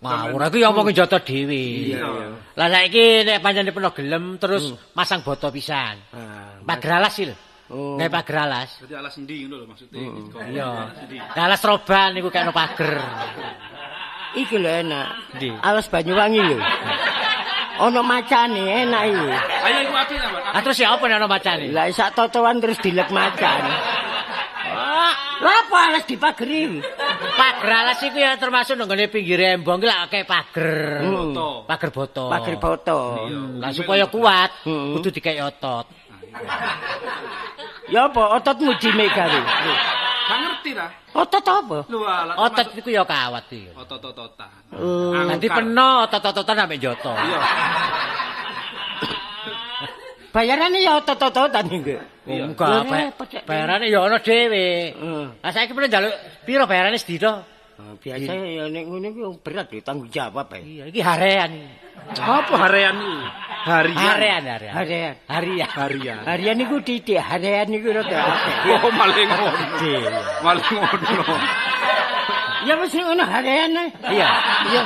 [0.03, 1.95] Ngawur aku ya omong joto dhewe.
[1.95, 2.35] Iya.
[2.59, 5.95] Lah saiki nek pancen peno gelem terus masang boto pisan.
[6.11, 7.31] Ah, Pagralas sih.
[7.31, 7.37] lho.
[7.73, 7.97] Oh.
[7.97, 8.83] Gawe pager alas.
[8.85, 10.03] Dadi alas endi ngono lho maksudnya.
[10.51, 10.69] Iya.
[11.39, 12.99] Alas roban niku kena pager.
[14.35, 15.09] Iki lho enak.
[15.39, 15.49] Ndi?
[15.63, 16.59] Alas Banyuwangi lho.
[17.87, 19.29] Ono macane enak iki.
[19.65, 20.43] Ayo iku apik ta, Pak?
[20.53, 21.67] Ah terus ya apa nek ana macane?
[21.73, 23.63] Lah sak totoan terus dilek macan.
[24.69, 25.15] Wah,
[25.47, 26.83] Lah apa alas dipageri?
[27.33, 31.01] Pager alas iku ya termasuk nang ngene pinggir embong ki lak kayak pager.
[31.01, 31.49] Foto.
[31.65, 32.25] Pager boto.
[32.29, 32.99] Pager foto.
[33.57, 34.95] Lah supaya kuat Hmm.
[34.95, 35.87] kudu dikek otot.
[37.89, 39.41] Ya apa ototmu dimegawe?
[40.23, 40.87] Gak ngerti ta?
[41.13, 41.79] Otot apa?
[41.87, 43.69] Lho alat Otot iku ya kawat iki.
[43.71, 44.49] otot-ototan.
[44.73, 47.13] Oh, Nanti peno otot-ototan sampe joto.
[47.13, 47.41] Iya.
[50.33, 51.97] bayarane ya otot-ototan iki.
[52.23, 53.43] Repot, Cek.
[53.47, 54.95] Bayarane ya ana dhewe.
[54.95, 55.27] Heeh.
[55.43, 56.15] Lah saiki pernah njaluk
[56.47, 57.43] piro bayarane sedina?
[57.83, 60.63] Oh, biasa ya nek ngono iki berat lho tanggung jawab ae.
[60.63, 61.51] Iya, iki harean.
[62.15, 63.17] Apa harian iki?
[63.67, 63.99] Harian.
[63.99, 64.73] Harean, harean.
[64.75, 65.15] Harian.
[65.27, 65.71] Harian.
[65.75, 66.19] Harian.
[66.23, 68.23] Harian niku titik, harian niku akeh.
[68.71, 69.51] Oh, maling ngono.
[70.47, 71.35] Maling ngono.
[72.63, 73.89] Ya wis ngono harian ae.
[74.15, 74.31] Iya.
[74.71, 74.83] Iya.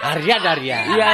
[0.00, 0.82] Harian, harian.
[0.96, 1.10] Iya.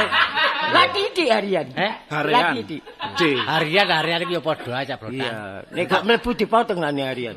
[0.67, 1.67] Lah titik harian.
[1.75, 1.91] Eh?
[2.11, 2.53] Harian.
[2.59, 2.81] titik.
[3.19, 3.21] D.
[3.39, 5.11] Harian, harian iki ya padha aja, Bro.
[5.11, 5.63] Iya.
[5.71, 7.35] Nek gak mlebu dipotong lah nek harian.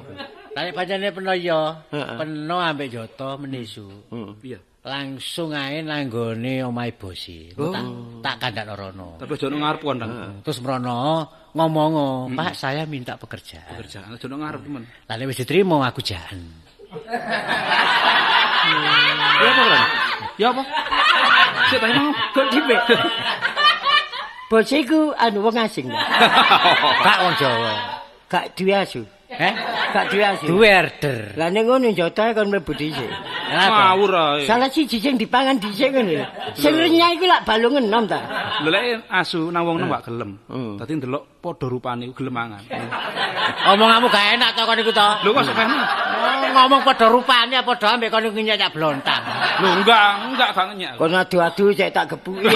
[0.50, 3.86] Nek pancene peno ya, peno ambek joto menisu.
[4.10, 4.32] Heeh.
[4.54, 4.58] Iya.
[4.80, 7.52] Langsung ae nanggone omahe bosi.
[7.52, 7.84] Tak
[8.24, 9.20] tak kandhak rono.
[9.20, 10.10] Tapi aja nang ngarep kondang.
[10.40, 11.92] Terus merono ngomong,
[12.32, 14.88] "Pak, saya minta pekerjaan." Kerjaan aja nang ngarep temen.
[14.88, 16.64] Lah nek wis diterima aku jan.
[19.40, 19.80] Ya apa, Bro?
[20.36, 20.62] Ya apa?
[21.70, 22.12] Sik tanya mau.
[22.34, 22.76] Kok dibe?
[24.50, 25.86] Bos iku anu wong asing.
[27.04, 27.72] Kak wong Jawa.
[28.26, 29.02] Gak duwe asu.
[29.30, 29.54] Eh?
[29.94, 30.44] Gak duwe asu.
[30.50, 31.38] Duwe order.
[31.38, 33.10] Lah ning ngono joto kon mlebu dhisik.
[33.50, 34.42] Ngawur ae.
[34.42, 36.18] Salah siji sing dipangan dhisik ngono.
[36.18, 36.26] lho.
[36.58, 38.18] Sing renyah iku lak balung enom ta.
[38.66, 40.34] Lha lek asu nang wong nang gak gelem.
[40.50, 40.74] Hmm.
[40.82, 42.62] Dadi ndelok padha rupane iku gelem mangan.
[43.70, 45.08] Omonganmu gak enak to kon iku to.
[45.22, 45.70] Lho kok sampean?
[45.78, 49.22] Oh, ngomong padha rupane padha ambek kon iku nyenyak blontang.
[49.62, 50.92] Lho enggak, enggak gak ngenyak.
[50.98, 52.50] Kon adu-adu cek tak gebuki.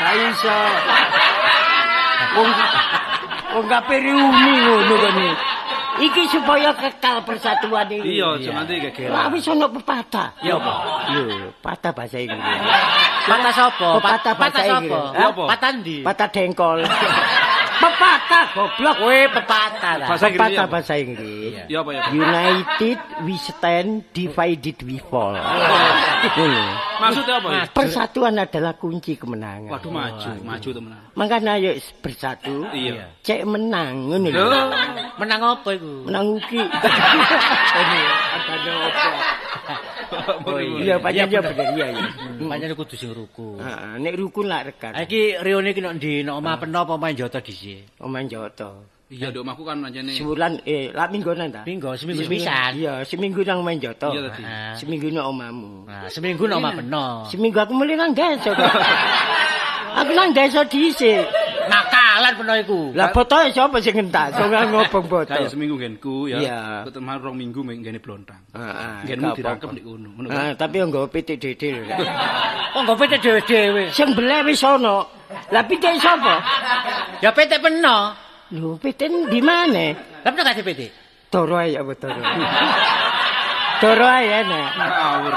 [0.00, 0.58] Gak iso.
[2.30, 2.48] Wong
[3.56, 5.16] wong kabeh reuni ngono kan.
[6.00, 8.16] Iki supaya kekal persatuan iki.
[8.16, 9.26] Iya, aja nanti Lah gegeran.
[9.36, 10.32] wis ono pepatah.
[10.40, 10.72] Ya apa?
[11.12, 12.40] Lho, patah bahasa Inggris.
[13.28, 13.88] Patah sapa?
[14.00, 14.60] Pepatah bahasa?
[14.80, 15.12] Inggris.
[15.50, 15.96] Patah ndi?
[16.00, 16.78] Patah dengkol.
[17.80, 18.94] pepatah goblok.
[19.00, 20.06] Kowe pepatah ta.
[20.06, 20.72] Bahasa Inggris Pepatah apa?
[20.72, 21.52] bahasa Inggris.
[21.66, 22.02] Ya apa ya?
[22.12, 25.34] United we stand, divided we fall.
[27.02, 27.62] Maksudnya apa ya?
[27.72, 29.72] Persatuan adalah kunci kemenangan.
[29.72, 31.00] Waduh maju, maju temenan.
[31.16, 31.72] Makanya ayo
[32.04, 32.68] bersatu.
[32.70, 33.08] Iya.
[33.24, 34.46] Cek menang ngono lho.
[35.16, 35.92] Menang apa iku?
[36.06, 36.60] Menang uki.
[38.50, 39.89] Ada apa?
[40.46, 42.06] Oh, Iya, panjang ya bener iya iya.
[42.40, 43.58] Pancen kudu sing ruku.
[43.62, 44.92] Heeh, nek rukun lak Ha rekan.
[45.06, 46.26] iki rione iki nek ndi?
[46.26, 48.00] Nek omah peno apa main joto dhisik?
[48.02, 48.70] Omahan Joto.
[49.10, 50.14] Iya, dok omahku kan anjene.
[50.14, 51.66] Sebulan eh lak mingguan ta?
[51.66, 52.78] Minggu seminggu sepisan.
[52.78, 54.14] Iya, seminggu nang main Joto.
[54.14, 54.42] Iya tadi.
[54.78, 55.86] Seminggu nang omamu.
[55.86, 57.06] Nah, seminggu nek omah peno.
[57.26, 58.54] Seminggu aku mulai nang desa.
[59.96, 61.24] aku nang desa dhisik.
[61.70, 62.80] Nakalan peno iku.
[62.98, 64.34] Lah fotoe sapa sing entak?
[64.34, 65.30] Sing ngobong foto.
[65.30, 66.38] Kayak seminggu nggenku ya.
[66.42, 66.60] Iya.
[66.90, 68.42] Ketemu rong minggu mek ngene blontang.
[68.50, 68.94] Heeh.
[69.06, 69.78] Nggenmu gak dirangkep apa-apa.
[69.78, 70.08] di kono.
[70.14, 70.38] Ngono kan?
[70.38, 71.82] Ah, tapi nggo pitik dede lho.
[72.74, 73.84] Kok nggo pete dhewe-dhewe?
[73.94, 74.96] Sing beleh wis ono.
[75.54, 76.34] Lah pitik sapa?
[77.22, 78.14] Ya pete peno.
[78.50, 79.94] Lho, pitik di mana?
[80.26, 80.86] Lah peno gak pete?
[81.30, 82.18] Toro ae apa toro?
[83.78, 84.68] Toro ae enak.
[84.74, 85.34] Ngawur.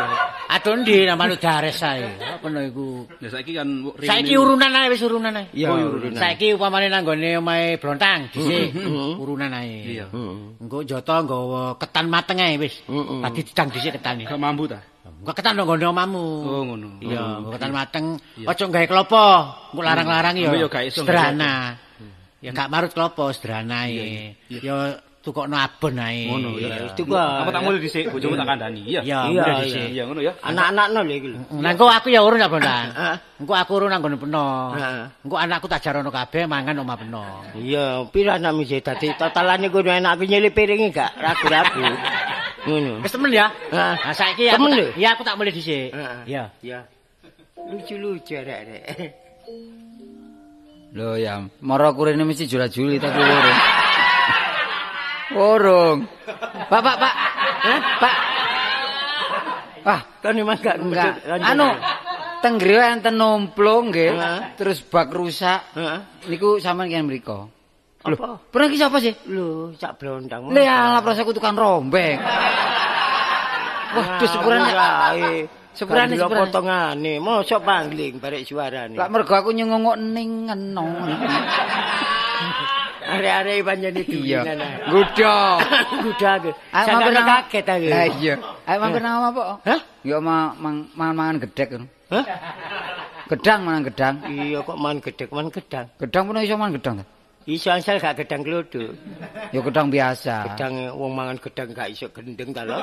[0.53, 2.05] Aduh ndi namane dares ae.
[2.21, 3.09] Apa iku?
[3.17, 3.65] Ya saiki kan
[3.97, 5.49] Saiki urunan ae wis urunan ae.
[5.49, 6.13] Iya, urunan.
[6.13, 8.69] Saiki upamane nang gone omahe blontang dhisik
[9.17, 9.97] urunan ae.
[9.97, 10.05] Iya.
[10.13, 10.61] Heeh.
[10.61, 12.85] Engko joto nggawa ketan mateng ae wis.
[12.85, 14.29] Tadi didang dhisik ketan iki.
[14.29, 14.77] Gak mampu ta?
[15.01, 16.25] Engko ketan nang gone omamu.
[16.45, 17.01] Oh, ngono.
[17.01, 18.05] Iya, Oh, ketan mateng.
[18.45, 19.25] Aja gawe klopo.
[19.73, 20.53] Engko larang-larang ya.
[20.53, 21.81] Engko ya gak iso Sederhana.
[22.45, 24.37] Ya gak marut klopo sederhana ae.
[24.53, 26.27] Ya tukokno abon ae.
[26.27, 26.67] Ngono ya.
[26.67, 27.47] Iya, itu gua.
[27.47, 28.83] Apa tak mulai dhisik bojomu tak kandhani.
[28.83, 29.01] Iya.
[29.07, 29.87] Ya, Iya, dhisik.
[29.95, 30.35] Iya ngono ya.
[30.43, 31.37] Anak-anakno lho iki lho.
[31.63, 32.87] Nah, engko aku ya urun ya, Bondang.
[32.91, 33.15] Heeh.
[33.43, 34.75] Engko aku urun nang gone peno.
[35.23, 37.23] Engko anakku tak jarono kabeh mangan omah peno.
[37.55, 41.83] Iya, pira anakmu sih dadi totalane kudu enak aku nyelip piringe gak ragu-ragu.
[42.67, 42.99] Ngono.
[43.03, 43.47] Wis temen ya?
[43.71, 44.87] Nah, saiki aku tak- lho?
[44.99, 45.91] Iya, aku tak mulai dhisik.
[46.27, 46.51] Iya.
[46.59, 46.79] Iya.
[47.63, 48.83] Lucu-lucu arek-arek.
[50.93, 53.59] Lho ya, mara kurene mesti jura-juli tapi urung.
[55.33, 55.97] Urung.
[56.69, 57.13] Pak, Pak, Pak.
[57.63, 57.79] Hah?
[57.99, 58.15] Pak.
[59.83, 61.19] Wah, Kan memang gak enggak.
[61.27, 61.67] Anu,
[62.39, 64.15] teng griya enten nomplung nggih.
[64.55, 65.75] Terus bak rusak.
[65.75, 65.99] Heeh.
[66.31, 67.51] Niku sampean kene mriko.
[68.03, 68.35] Lho, Apa?
[68.51, 69.15] pernah ki sapa sih?
[69.27, 70.51] Lho, sak blondang.
[70.51, 72.19] Lha ala prasaku tukang rombeng.
[73.93, 74.71] Waduh, sepurane.
[75.73, 76.41] Sepurane, Sepurane sepurane.
[76.45, 78.93] potongane, mosok pangling barek suarane.
[78.93, 80.85] Lah mergo aku nyengongok ning ngeno.
[83.13, 84.39] Arek-arek panjene Iya.
[84.41, 84.57] duwinan.
[84.89, 85.35] Gudo.
[86.69, 87.85] Sakane mampir nang- kaget aku.
[87.87, 88.33] Lah iya.
[88.63, 89.43] Ayo mampir nang apa?
[89.63, 89.79] Hah?
[90.01, 91.85] Ya ma- mang- mangan-mangan gedhek ngono.
[92.09, 92.25] Hah?
[93.25, 94.15] Gedang mangan gedang.
[94.27, 95.85] Iya kok man gedek, man gedang.
[95.95, 97.05] Gedang pun iso mangan gedang ta?
[97.43, 98.95] Iso asal gak gedang klodok.
[99.51, 100.35] Ya gedang biasa.
[100.53, 102.79] Gedang wong mangan gedang gak iso gendeng ta lho.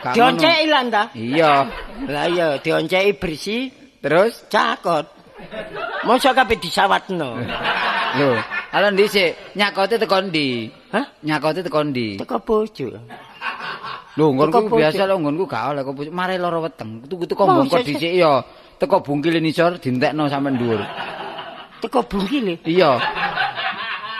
[0.00, 0.38] Gak ngono.
[0.38, 1.02] Dionceki lan ta?
[1.12, 1.52] Iya.
[2.06, 3.62] Lah iya dionceki bersih
[3.98, 5.10] Terus cakot.
[6.02, 7.34] Mosok kabeh disawatno.
[8.14, 8.30] lho,
[8.72, 10.68] ala dhisik nyakote teko ndi?
[10.92, 11.04] Hah?
[11.24, 12.20] Nyakote teko ndi?
[12.20, 12.86] Teko bojo.
[14.18, 16.12] Lho, nggonku Teko biasa lho, nggonku gak oleh kok pojok.
[16.12, 17.06] mare lara weteng.
[17.06, 17.94] Tuku teko sih?
[17.94, 18.42] dhisik ya.
[18.78, 20.82] Teko bungkil nisor dintekno sampe dhuwur.
[21.80, 22.58] Teko bungkile.
[22.66, 22.98] Iya.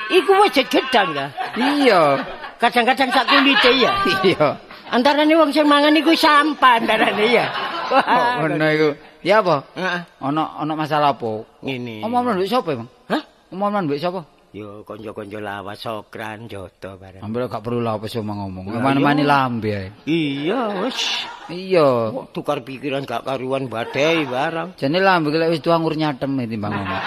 [0.08, 1.26] Iku wis gedang ta.
[1.58, 2.22] Iya.
[2.58, 3.92] Kadang-kadang sak kulite ya.
[4.24, 4.46] Iya.
[4.88, 7.44] Antarane wong sing mangan iku sampah antarane ya.
[7.92, 8.04] Kok
[8.40, 8.88] ngono iku.
[9.26, 9.66] Ya apa?
[9.74, 10.00] Heeh.
[10.22, 11.42] Ana ana masalah apa?
[11.60, 12.06] Ngene.
[12.06, 12.88] Omongan mbek sapa, Bang?
[13.10, 13.22] Hah?
[13.50, 14.22] Omongan mbek sapa?
[14.58, 17.22] Yo kanca-kanca lawas sokran joto bareng.
[17.22, 18.74] Ambil gak perlu lah apa sih ngomong.
[18.74, 19.88] Lah, Mana-mana lambe ae.
[20.02, 20.98] Iya, wis.
[21.46, 22.10] Iya.
[22.34, 24.74] Tukar pikiran gak karuan badai barang.
[24.74, 27.02] Jane lambe lek wis tuang ngur nyatem e timbang ngomong.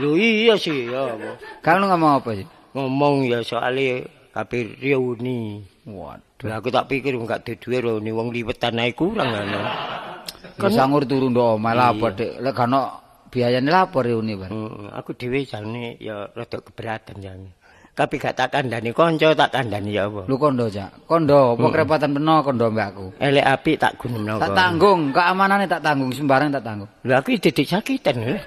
[0.00, 1.12] Lho iya sih ya.
[1.76, 2.48] lu ngomong apa sih?
[2.72, 5.60] Ngomong ya soalnya kabeh reuni.
[5.84, 6.48] Waduh.
[6.48, 9.60] Lah aku tak pikir gak duwe reuni wong liwetan ae kurang ngono.
[10.56, 12.00] Kan sangur turu ndok malah Iya.
[12.00, 12.32] apa Dik?
[12.40, 12.72] Lek gak
[13.28, 14.50] biayane lapor reuni, Bang.
[14.50, 17.48] Heeh, aku dhewe jane ya rada keberatan jane.
[17.98, 20.22] Tapi gak tak kandhani kanca tak kandhani ya apa.
[20.30, 21.02] Lu kondo, Cak.
[21.10, 23.06] Kondo, apa kerepatan peno kondo mbak aku.
[23.18, 24.38] Elek apik tak gunemno.
[24.38, 26.86] Tak tanggung, keamanannya tak tanggung, sembarang tak tanggung.
[27.02, 28.38] Lah aku didik sakitan lho.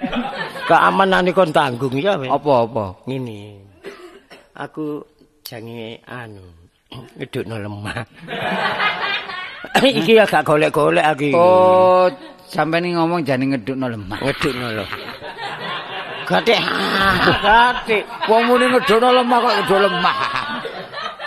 [0.64, 2.32] Keamanane kon tanggung ya weh.
[2.32, 3.04] Apa-apa?
[3.04, 3.60] Ngene.
[4.56, 5.04] Aku
[5.44, 6.48] jange anu
[7.20, 8.08] ngedukno lemah.
[9.84, 11.28] iki ya gak golek-golek aku.
[11.36, 12.08] Oh,
[12.52, 14.20] sampai nih ngomong jani ngedukno lemah.
[14.20, 14.84] ngedukno lho.
[16.28, 16.60] Gatik.
[17.40, 18.04] Gatik.
[18.28, 20.16] Wong muni ngedukno lemah kok ngeduk lemah.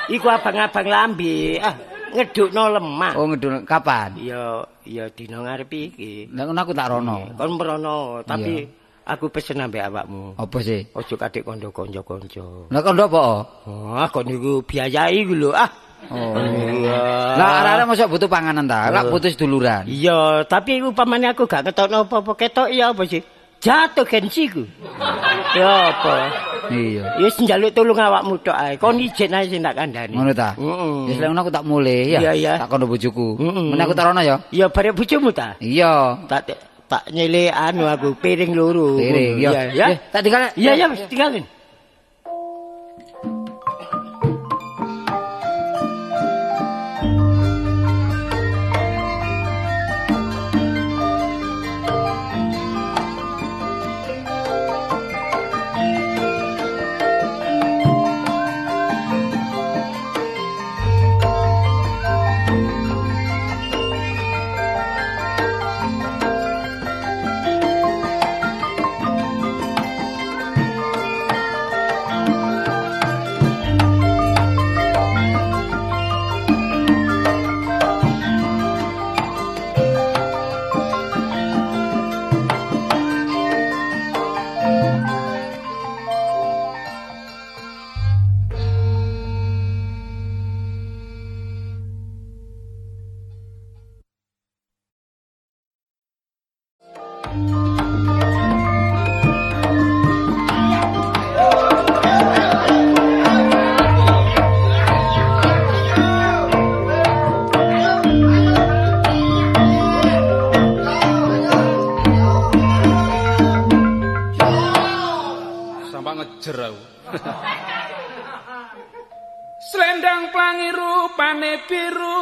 [0.05, 1.57] Iku abang-abang lambe.
[1.57, 1.73] Ah,
[2.13, 3.13] ngedukno lemah.
[3.17, 4.13] Oh, ngedukno kapan?
[4.21, 6.29] Ya ya dina ngarep iki.
[6.29, 7.17] Lah ngono aku tak rono.
[7.33, 8.69] Kon merono, tapi
[9.09, 10.37] aku pesen ambek awakmu.
[10.37, 10.85] Apa sih?
[10.93, 12.69] Ojo kadek kondo kanca-kanca.
[12.69, 13.23] Lah kondo apa?
[13.65, 15.51] Wah, kon niku biayai iku lho.
[15.57, 15.84] Ah.
[16.05, 16.37] Oh.
[16.37, 16.97] Iya.
[17.35, 18.93] Lah arek-arek mosok butuh panganan ta?
[18.93, 19.89] Lah butuh seduluran.
[19.89, 23.25] Iya, tapi upamane aku gak ketokno apa-apa ketok ya apa sih?
[23.63, 24.61] Jatuh gensiku.
[25.57, 26.15] ya apa?
[26.69, 27.17] Iya.
[27.17, 28.77] Ya wis njaluk tulung awakmu tok ae.
[28.77, 30.13] Kon ijen ae sing tak kandhani.
[30.13, 30.53] Ngono ta?
[30.53, 31.09] Heeh.
[31.09, 32.19] Wis lek aku tak mulai ya.
[32.21, 32.53] Iya, iya.
[32.61, 33.41] Tak kondo bojoku.
[33.41, 34.37] Meneh aku tak rono ya.
[34.53, 35.57] Ya bare bojomu ta?
[35.57, 36.21] Iya.
[36.29, 36.53] Tak
[36.85, 39.01] tak nyele anu aku piring loro.
[39.01, 39.49] Piring ya.
[39.49, 39.85] Iya, ya.
[39.93, 40.41] Eh, Tak tinggal.
[40.53, 41.45] Iya, ya wis tinggalin.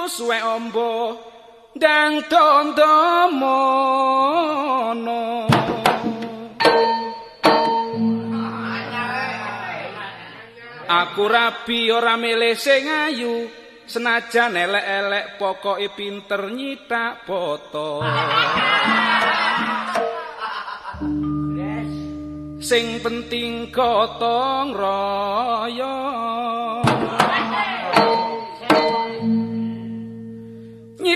[0.07, 1.17] Suwe ombo
[1.73, 2.93] ndang tondo
[3.33, 5.23] mono.
[10.83, 13.49] Aku rabi ora milih sing ayu
[13.89, 18.05] senajan elek-elek pokoke pinter nyitak foto.
[22.63, 26.82] Sing penting gotong royong.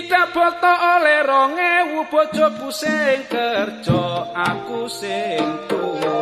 [0.08, 6.20] Foto oleh rong ewu bojoku sing kerja aku sing turu.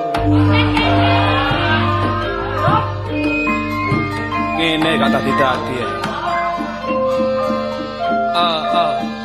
[4.56, 5.90] Ngene gak tadi dadi ya.
[8.34, 9.15] Ah ah.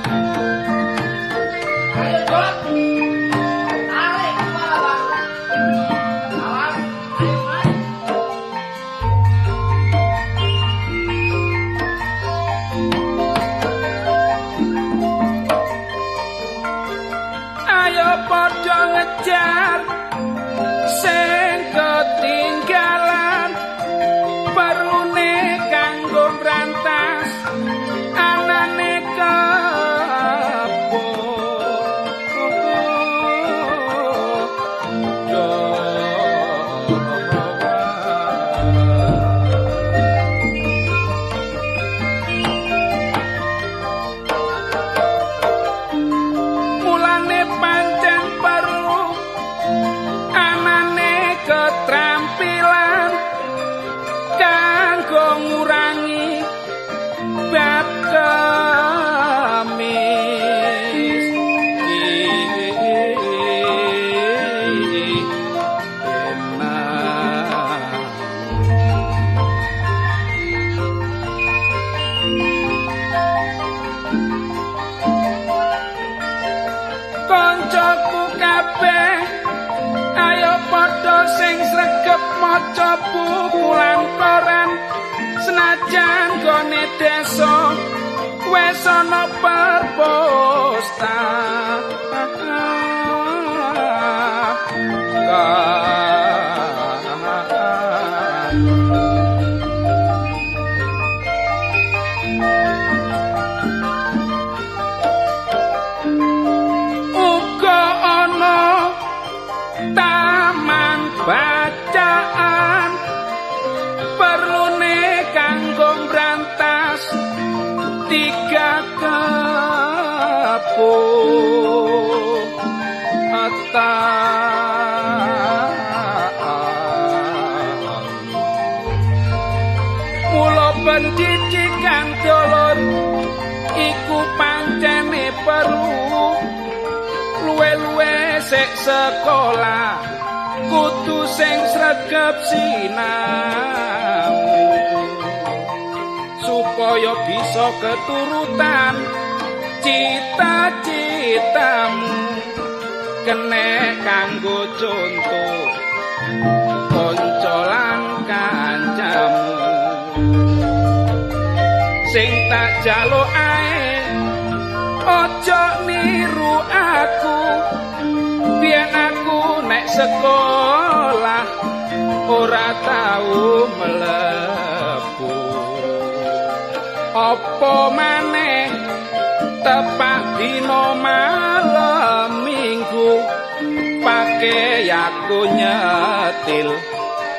[184.42, 186.74] ke aku nyetil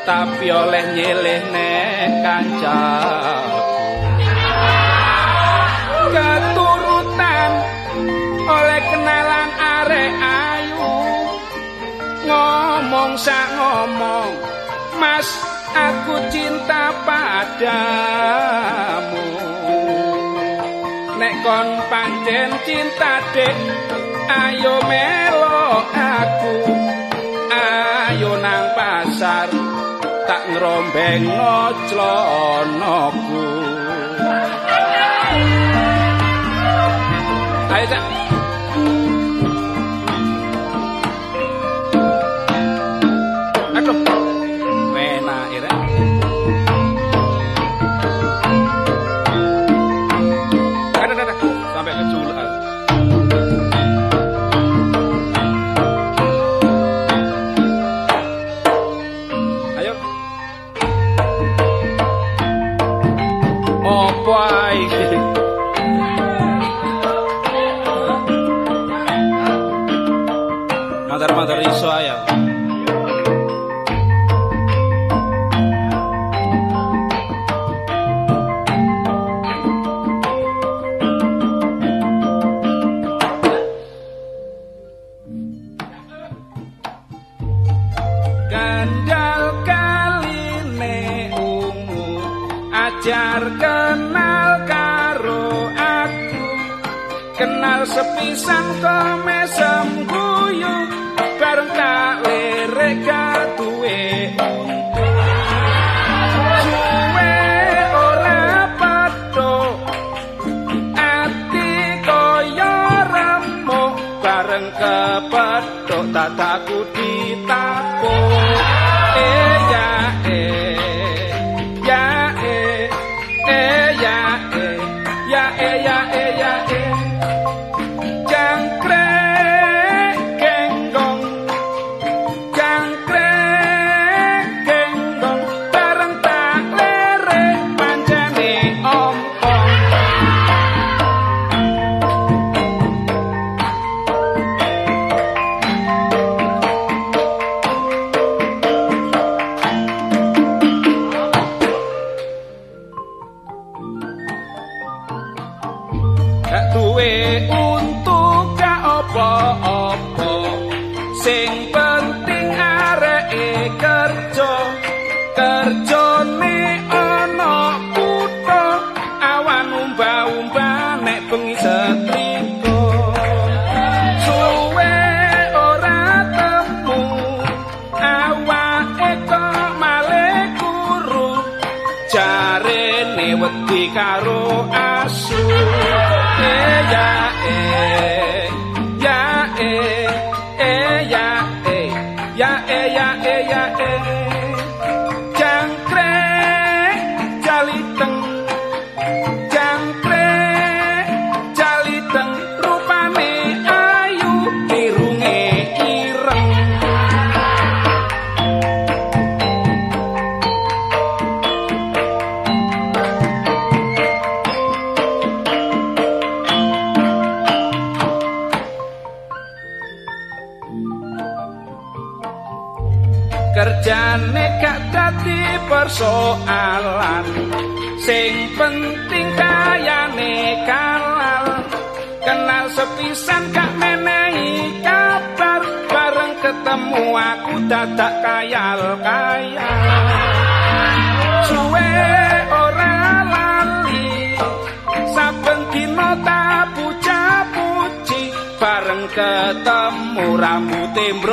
[0.07, 1.75] tapi oleh nyilih ne
[2.23, 3.75] kancaku.
[6.15, 7.51] Keturutan
[8.47, 10.95] oleh kenalan arek ayu.
[12.23, 14.31] Ngomong sak ngomong
[15.03, 15.27] mas
[15.75, 17.83] aku cinta padamu.
[21.19, 23.59] Nek kon pancen cinta dek
[24.33, 26.57] ayo melo aku
[27.53, 29.53] ayo nang pasar
[30.25, 33.45] tak ngrombeng nclonoku
[37.77, 38.22] ayo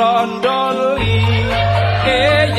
[0.00, 1.20] brondoli
[2.06, 2.52] eh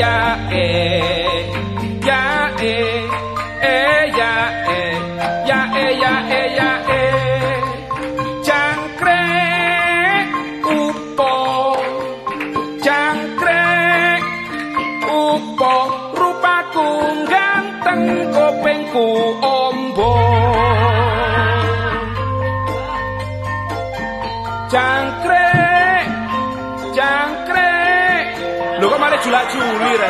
[29.92, 30.08] julak juli re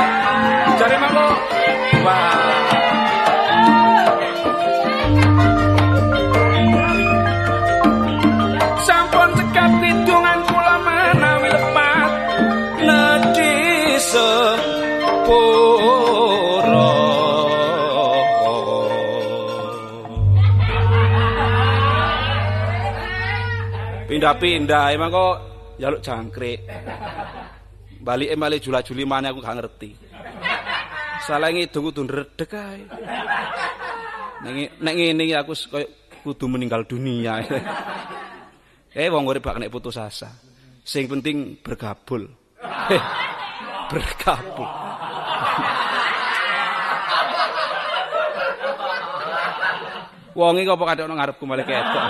[0.78, 1.26] cari mangko
[2.06, 2.30] wah
[8.86, 12.10] sampun cekap hitungan kula menawi lepat
[12.78, 13.54] nedhi
[13.98, 15.50] sepuro.
[24.12, 25.40] Pindah-pindah emang kok
[25.80, 26.60] jaluk jangkrik
[28.02, 29.94] balik emale jula-juli mana aku gak ngerti
[31.22, 32.82] salah kudu ndredeg ae
[34.42, 35.86] nek nek ngene iki aku koyo
[36.26, 37.38] kudu meninggal dunia
[38.92, 40.28] Eh wong gak kena putus asa.
[40.84, 42.28] Sing penting bergabul.
[43.88, 44.68] bergabul.
[50.32, 52.04] Wong iki apa kadang ngarepku malah ketok.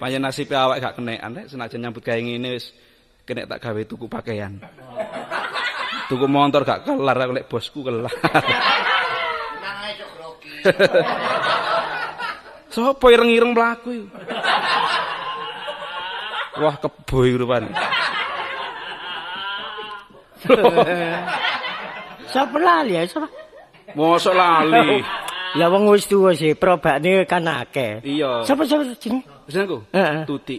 [0.00, 2.72] Panjen nasibe awak gak kenekan rek senajan nyambut ngene wis
[3.30, 4.58] kena tak gawe tuku pakaian.
[6.10, 8.10] Tuku motor gak kelar aku lek bosku kelar.
[9.62, 10.50] Nang ae cok grogi.
[12.74, 14.10] Sopo ireng-ireng mlaku?
[16.58, 17.70] Wah, kebo iku rupane.
[22.26, 23.30] Sapa lali ya, sapa?
[23.94, 24.98] Mosok lali.
[25.54, 28.02] Ya wong wis tuwa sih, probane kan akeh.
[28.02, 28.42] Iya.
[28.42, 29.22] Sapa sapa jeneng?
[29.46, 29.86] Senengku?
[29.94, 30.26] Heeh.
[30.26, 30.58] Tuti.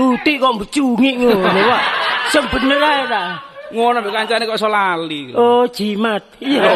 [0.00, 1.84] Tuti kok becungi ngono wae.
[2.32, 3.22] Sing bener ae ta.
[3.68, 5.36] Ngono mbek kancane kok iso lali.
[5.36, 6.24] Oh, jimat.
[6.40, 6.72] Iya.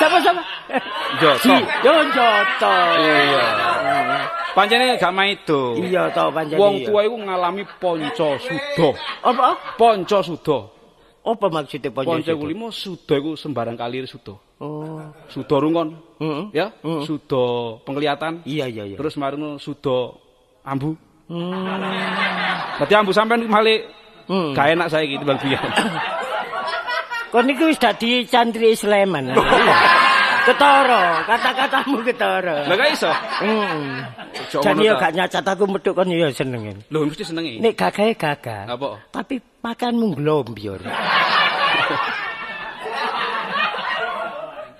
[0.00, 0.40] Sapa sapa?
[1.20, 1.52] Joto.
[1.84, 2.74] Yo Joto.
[3.04, 3.44] Iya.
[4.56, 5.76] Pancene gak maido.
[5.76, 6.56] Iya to pancen.
[6.56, 8.88] Wong tua iku ngalami ponco suda.
[9.28, 9.76] Apa?
[9.76, 10.58] Ponco suda.
[11.28, 12.16] Apa maksudnya ponco?
[12.16, 12.32] Ponco itu?
[12.32, 14.40] iku limo suda iku sembarang kali suda.
[14.58, 14.98] Oh.
[15.30, 16.44] Suda rungon, Heeh.
[16.50, 16.72] ya.
[16.82, 17.04] Mm.
[17.04, 18.42] Suda penglihatan.
[18.42, 18.96] Iya iya iya.
[18.96, 20.16] Terus marino suda
[20.64, 20.96] ambu.
[21.28, 22.80] Hmm.
[22.80, 23.84] Dadi ambu sampean malih
[24.28, 24.52] Hmm.
[24.52, 25.56] gak enak saiki timbang biyen.
[27.32, 29.32] Kon niku wis dadi cantri Sleman.
[30.48, 32.64] Ketara, kata-katamu ketara.
[32.68, 33.12] Lah gak iso.
[33.40, 34.04] Hmm.
[34.48, 36.72] Ojo Jadi yo gak nyacat aku metu kon yo seneng.
[36.88, 37.60] Lho mesti senengi.
[37.60, 38.64] Nek gagahe gagah.
[38.68, 38.96] Apa?
[39.12, 40.80] Tapi makanmu glombior.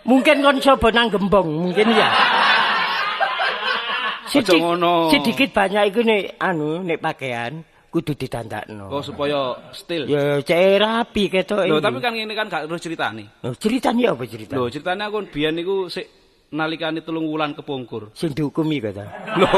[0.08, 2.08] mungkin kon coba nang gembong, mungkin ya.
[4.28, 5.08] Aja ngono.
[5.08, 8.92] sedikit banyak iku nek anu nek pakaian kudu ditandakno.
[8.92, 10.04] Oh supaya still.
[10.04, 13.24] Ya cek rapi ketok Lho tapi kan ngene kan gak terus ceritane.
[13.40, 14.54] Oh, ceritane apa cerita?
[14.60, 16.04] Lho ceritane aku biyen niku sik
[16.52, 18.12] nalikane telung wulan kepungkur.
[18.12, 19.08] Sing dihukumi kata.
[19.40, 19.48] Lho.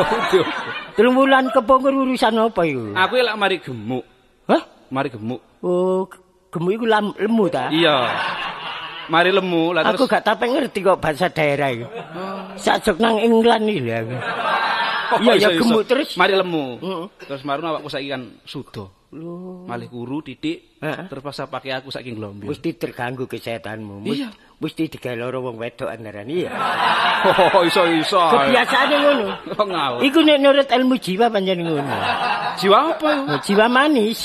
[0.94, 2.94] Telung bulan kepungkur urusan apa iku?
[2.94, 4.04] Aku lek mari gemuk,
[4.46, 4.62] Hah?
[4.94, 5.42] mari gemuk.
[5.62, 6.06] Oh,
[6.54, 7.70] gemuk iku lemu ta?
[7.70, 7.96] Iya.
[9.10, 11.86] Mari lemu lah Aku terus gak tape ngerti kok bahasa daerah iku.
[12.54, 14.16] Sajok nang England iki lho aku.
[15.10, 16.14] Oh, Iya, ya gemuk terus.
[16.14, 16.78] Mari lemu.
[17.26, 18.99] Terus marun awakku saiki kan sudo.
[19.10, 20.78] Malih kuru titik.
[20.78, 21.10] Heeh.
[21.10, 22.46] Pas pakai aku saiki nglombir.
[22.46, 24.06] mesti terganggu kesehatanmu.
[24.06, 24.30] Mus- Iya.
[24.60, 26.52] Mesti digawe loro wong wedok andaran iya.
[27.56, 28.20] Oh iso iso.
[28.20, 29.26] Kebiasaane ngono.
[29.56, 30.00] Oh ngawur.
[30.04, 31.96] Iku nek nurut ilmu jiwa pancen ngono.
[32.60, 33.24] Jiwa apa iku?
[33.34, 34.20] Oh, Jiwa manis.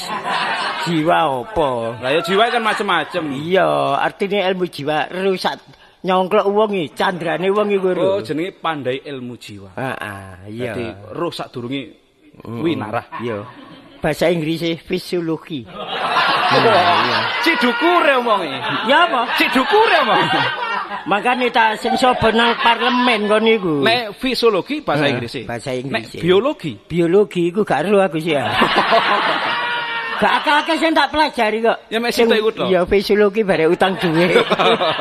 [0.86, 1.70] Jiwa apa?
[2.04, 3.24] Lah ya jiwa kan macem-macem.
[3.42, 5.56] Iya, artinya ilmu jiwa rusak
[6.06, 8.04] nyongklok wong iki, candrane wong iku ro.
[8.06, 9.72] Oh jenenge pandai ilmu jiwa.
[9.74, 10.76] Heeh, iya.
[10.78, 11.96] Jadi roh sadurunge
[12.46, 13.08] winarah.
[13.24, 13.40] Iya.
[14.06, 15.66] Bahasa Inggris fisiologi.
[17.42, 18.54] Cik dukure omonge.
[18.86, 19.26] Ya apa?
[19.34, 20.42] Cik dukure omonge.
[21.10, 23.82] Makane ta sing sapa nang parlemen kon niku.
[23.82, 25.42] Nek fisiologi bahasa Inggris.
[25.50, 26.14] bahasa Inggris.
[26.14, 26.78] Nek biologi.
[26.86, 28.46] biologi iku gak ero aku sih ya.
[30.22, 31.78] Gak akeh-akeh sing tak pelajari kok.
[31.92, 32.70] Ya, mek Sing- situ iku tok.
[32.72, 34.38] Iya, fisiologi bare utang duwe.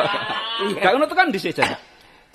[0.82, 1.76] Gak ngono tekan dhisik jan.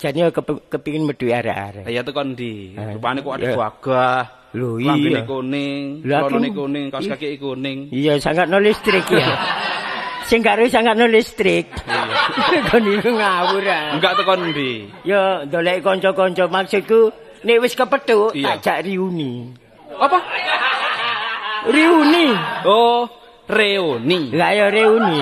[0.00, 1.84] Jane kepe- kepingin medhi arek-arek.
[1.86, 2.72] Ya tekon ndi?
[2.72, 3.54] Eh, Rupane kok ada iya.
[3.54, 4.22] gagah.
[4.50, 5.28] Lho, Lambene iya.
[5.28, 7.86] kuning, aku- kuning, kaos kaki kuning.
[7.92, 9.28] Iya, sangat no listrik ya.
[10.30, 11.70] Sing karo sangat no listrik.
[12.72, 13.94] Kon iku ngawur ah.
[13.94, 14.88] Enggak tekon ndi?
[15.06, 17.12] Ya, ndolek kanca-kanca maksudku
[17.46, 18.56] nek wis kepethuk Iya.
[18.58, 19.52] tak jak reuni.
[20.00, 20.18] Apa?
[21.70, 22.26] Reuni.
[22.64, 23.04] Oh,
[23.46, 24.32] reuni.
[24.32, 25.20] Lah ya reuni.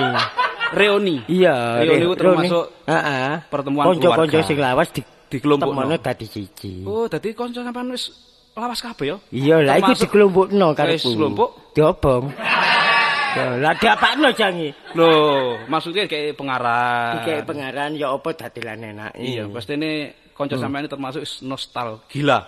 [0.71, 1.25] Reuni.
[1.25, 3.29] Iya, Reuni itu termasuk Heeh.
[3.47, 4.47] pertemuan Kanca-kanca keluarga.
[4.47, 5.85] sing lawas di Dikelompokno.
[5.85, 6.81] temono dadi siji.
[6.83, 8.09] Oh, dadi kanca sampean wis
[8.53, 9.17] lawas kabeh ya?
[9.29, 11.09] Iya, lah iku dikelompokno karepku.
[11.09, 11.49] Wis kelompok?
[11.73, 12.23] Diobong.
[13.29, 14.73] Ya, lah diapakno jangi.
[14.97, 17.21] Loh, maksudnya kayak pengarah.
[17.21, 19.11] Iki pengaran ya apa dadilan enak.
[19.15, 20.63] Iya, pasti ini kanca Hmm.
[20.65, 22.39] sampean ini termasuk nostalgia.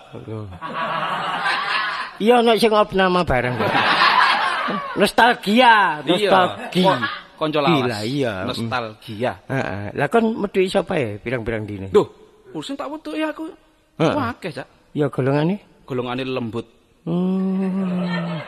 [2.18, 3.54] Iya nek sing nama bareng.
[5.00, 6.30] Nostalgia, Iya.
[6.30, 6.94] nostalgia.
[7.42, 7.82] Kanca lawas.
[7.82, 8.32] Gila, iya.
[8.46, 9.32] Nostalgia.
[9.50, 9.82] Heeh.
[9.98, 11.90] Lah kon metu sapa ya pirang-pirang dine?
[11.90, 12.06] Duh,
[12.54, 13.50] urusan tak wetuk ya aku.
[13.98, 14.94] Wah, akeh, Cak.
[14.94, 15.58] Ya golongane.
[15.82, 16.66] Golongane lembut.
[17.02, 18.38] Hmm.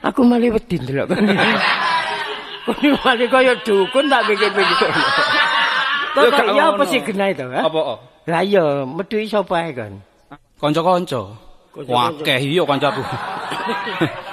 [0.00, 1.20] Aku malah wedi ndelok kon.
[2.64, 4.90] Kon malah kaya dukun tak pikir-pikir.
[6.10, 7.68] Kok Ya, apa sih genah itu, ha?
[7.68, 7.80] Apa?
[7.96, 7.98] oh?
[8.28, 10.00] Lah iya, metu sapa ae kon?
[10.60, 11.36] Kanca-kanca.
[11.86, 13.00] Wah, akeh iya kancaku.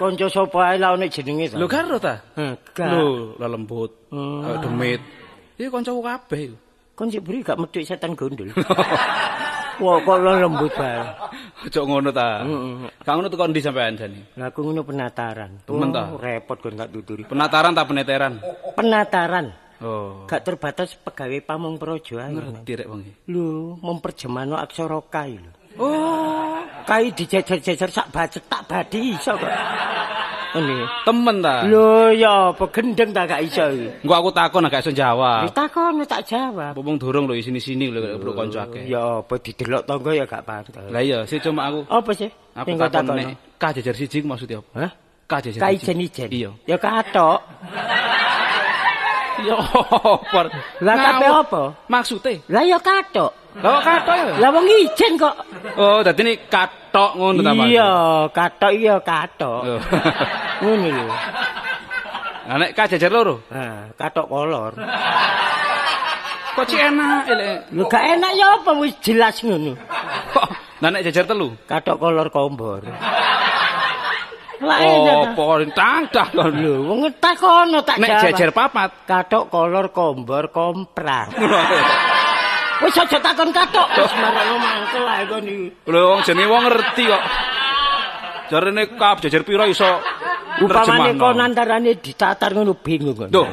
[0.00, 1.60] Kanca sapa ae lah nek jenenge to.
[1.60, 2.24] Lho karo ta?
[2.72, 2.88] Gak.
[2.88, 4.08] Lho, lembut.
[4.08, 4.40] Hmm.
[4.40, 5.00] Kayak demit.
[5.60, 6.40] Iki kancaku kabeh.
[6.48, 6.56] iku.
[6.96, 8.48] Kon sik beri gak metu setan gondol.
[9.84, 11.04] Wah, kok lo lembut bae.
[11.68, 12.40] Ojo ngono ta.
[12.48, 12.88] Heeh.
[13.04, 14.20] Gak ngono tekan ndi sampean jane?
[14.40, 15.68] Lah aku ngono penataran.
[15.68, 16.16] Temen ta?
[16.16, 17.28] Oh, repot kon tak tuturi.
[17.28, 18.40] Penataran ta peneteran?
[18.72, 19.52] Penataran.
[19.84, 20.24] Oh.
[20.24, 22.32] Gak terbatas pegawai pamong projo ae.
[22.32, 23.12] Ngerti rek wong iki.
[23.28, 25.59] Lho, memperjemano aksara kai lho.
[25.78, 29.52] Oh, Kai dijejer-jejer sak bacet tak badi iso kok.
[30.50, 30.82] Ini.
[31.06, 31.62] temen ta.
[31.62, 33.86] Lho ya apa gendeng tak gak iso iki.
[34.02, 35.46] Engko aku takon gak iso jawab.
[35.46, 36.74] Ditakono tak jawab.
[36.74, 38.90] Wong durung lho sini-sini lho bro kanca akeh.
[38.90, 40.74] Ya apa didelok tangga ya gak pantes.
[40.74, 42.30] Lah iya, sih cuma aku Apa sih?
[42.58, 44.70] aku takon nek K jajar siji maksudnya apa?
[44.74, 44.90] Hah?
[45.30, 45.86] K jajar Kai siji.
[45.86, 46.28] jen-ijen.
[46.34, 46.50] Iya.
[46.66, 47.38] Ya katok.
[49.40, 50.52] Ya apa?
[50.84, 51.62] Lah kabeh apa?
[51.88, 52.44] Maksude?
[52.52, 53.32] Lah ya katok.
[53.58, 54.24] Lah kok katok ya?
[54.38, 55.34] Lah wong ijen kok.
[55.74, 57.66] Oh, dadi ini katok ngono ta, Mas?
[57.66, 57.90] Iya,
[58.30, 59.60] katok iya katok.
[59.66, 59.80] Oh.
[60.62, 61.06] Ngono lho.
[62.46, 63.42] Lah nek K jajar loro?
[63.50, 64.72] Nah, katok kolor.
[66.50, 67.58] Kok cik enak elek.
[67.74, 69.74] Lho gak enak ya apa wis jelas ngono.
[70.30, 70.46] Kok
[70.80, 71.50] Lah nek jajar telu?
[71.66, 72.86] Katok kolor kombor.
[74.60, 76.52] Lah Oh, tangdah kon.
[76.52, 78.22] Lho, wong takono tak Nek jawab.
[78.30, 78.90] jajar papat.
[79.08, 81.32] katok kolor kombor komprak.
[82.80, 83.88] Wis aja takon katok.
[83.96, 85.68] Wis marang mangkel ae kon iki.
[85.86, 87.22] Lho wong jenenge wong ngerti kok.
[88.50, 89.86] Jarene kap jajar piro iso
[90.60, 93.30] Upamane kon antarane ditatar ngono bingung kon.
[93.32, 93.48] Duh,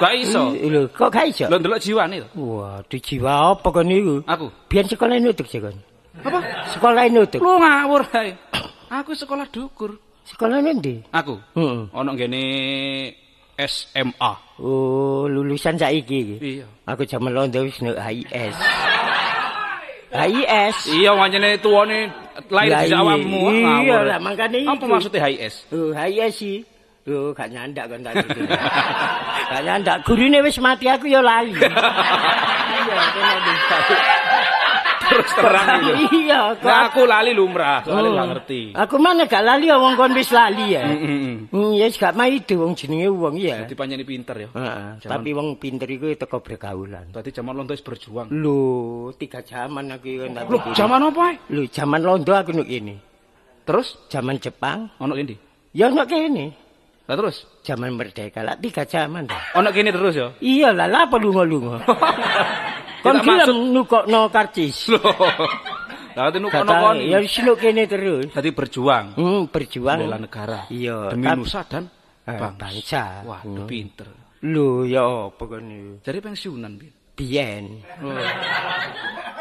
[0.00, 0.54] gak iso.
[0.54, 1.44] Lho, kok gak iso?
[1.50, 2.28] Lho ndelok jiwane to.
[2.40, 4.24] Wah, di jiwa apa kon niku?
[4.24, 4.46] Aku.
[4.70, 5.76] Biyen sekolah nutuk sih kon.
[6.24, 6.38] Apa?
[6.72, 7.40] Sekolah nutuk.
[7.44, 8.32] Lu ngawur ae.
[8.88, 9.98] Aku sekolah dukur.
[10.26, 11.06] Sekolah ndi?
[11.12, 11.38] Aku.
[11.54, 11.80] Heeh.
[11.92, 12.42] Ono ngene
[13.58, 14.45] SMA.
[14.56, 16.20] Oh, lulusan saiki iki.
[16.40, 16.66] Iya.
[16.88, 18.56] Aku jaman londo wis nek HIS.
[20.16, 20.76] HIS.
[20.96, 22.08] Iya wancene tuwane
[22.48, 23.40] lahir Lah di awakmu.
[23.52, 24.02] Iya ngawur.
[24.08, 24.86] lah, makanya Apa itu.
[24.88, 25.54] maksudnya HIS?
[25.76, 26.58] Oh, HIS sih.
[27.06, 28.18] Oh, gak nyandak kan tadi.
[29.52, 29.96] gak nyandak.
[30.08, 31.52] Gurune wis mati aku ya lali.
[31.60, 33.36] iya, kena.
[35.16, 35.92] Terus terang itu.
[36.18, 38.14] Iya, kok Nah, aku lali lumrah, soalnya Oh.
[38.14, 38.60] gak ngerti.
[38.72, 40.84] Aku mana gak lali ya wong kon wis lali ya.
[40.84, 41.48] Heeh.
[41.48, 43.64] Hmm, ya wis gak maido wong jenenge wong ya.
[43.64, 44.48] Dadi pancene pinter ya.
[44.52, 47.08] Heeh, tapi wong pinter iku teko pergaulan.
[47.08, 48.28] Tadi zaman londo wis berjuang.
[48.28, 48.60] Lho,
[49.14, 50.76] tiga zaman aku Loh, pikir.
[50.76, 51.34] zaman apa ae?
[51.48, 52.94] Lho, zaman londo aku nuk ini.
[53.62, 55.34] Terus Zaman Jepang, ono kene.
[55.72, 56.54] ya nuk kene.
[57.06, 59.54] Lah terus Zaman merdeka lah tiga zaman dah.
[59.54, 60.30] ono kene terus ya.
[60.38, 61.78] Iya lah, lah apa lunga-lunga.
[63.06, 64.78] Kon gelem nukokno karcis.
[66.16, 66.96] Lah tadi Gak nukono kon.
[67.04, 68.32] Ya wis nuk kene terus.
[68.32, 69.98] Tadi berjuang Hmm, berjuang.
[70.00, 70.64] bela negara.
[70.66, 71.86] Iya, Demi nusa dan
[72.26, 73.22] Eh, bangsa.
[73.22, 73.68] Waduh Hmm.
[73.68, 74.08] pinter.
[74.42, 76.00] Lho, ya apa kon?
[76.00, 76.90] Jadi pensiunan, Bin.
[77.16, 77.80] Biyen.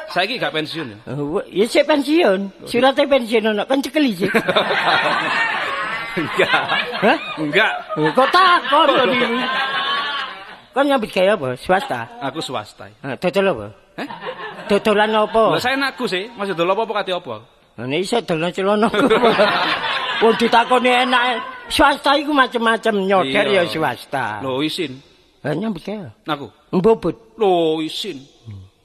[0.07, 0.97] Saiki gak pensiun ya.
[1.11, 2.63] Oh, ya sik pensiun.
[2.63, 4.31] Suratnya pensiun ono kan cekeli sih.
[6.15, 6.61] Enggak.
[7.03, 7.17] Hah?
[7.35, 7.71] Enggak.
[7.99, 9.05] Oh, Kok takon kok
[10.75, 11.49] Kon nyambut gawe apa?
[11.55, 11.99] Swasta.
[12.19, 12.91] Aku swasta.
[12.99, 13.67] Ah, dodol apa?
[13.95, 14.07] Eh?
[14.67, 15.55] Dodolan apa?
[15.55, 17.47] Lah saya anakku sih, masih dulu apa kate apa?
[17.79, 18.91] Nah, ini iso dolan celana.
[20.23, 21.23] Wong ditakoni enak.
[21.71, 23.63] Swasta iku macam-macam nyoder Iya.
[23.63, 24.43] ya swasta.
[24.43, 24.99] Lo isin.
[25.47, 26.11] Lah nyambut gawe.
[26.27, 26.47] Aku.
[26.75, 27.15] Mbobot.
[27.39, 28.19] Lo isin.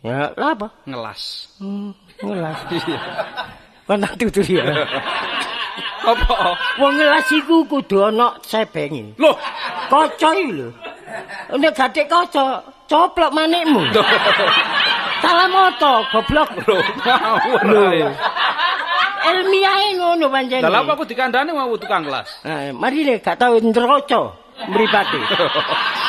[0.07, 0.71] Ya, lah apa?
[0.87, 1.51] Ngelas.
[1.59, 1.91] Hmm,
[2.23, 2.59] ngelas.
[2.87, 2.99] Iya.
[3.91, 4.63] Kon tak tutur ya.
[6.07, 6.55] Apa?
[6.79, 9.19] Wong ngelas iku kudu ana sebenge.
[9.19, 9.35] Loh,
[9.91, 10.71] Kaca iki lho.
[11.57, 13.83] Nek gatek kaca, coplok manikmu.
[15.23, 16.49] Salah moto, goblok.
[16.65, 17.61] Lho, ngawur.
[19.21, 20.65] Ilmiahe ngono pancen.
[20.65, 22.41] Lah lha apa aku dikandani mau tukang kelas.
[22.41, 24.33] Eh, mari le gak tau nderoco
[24.73, 25.21] mripate.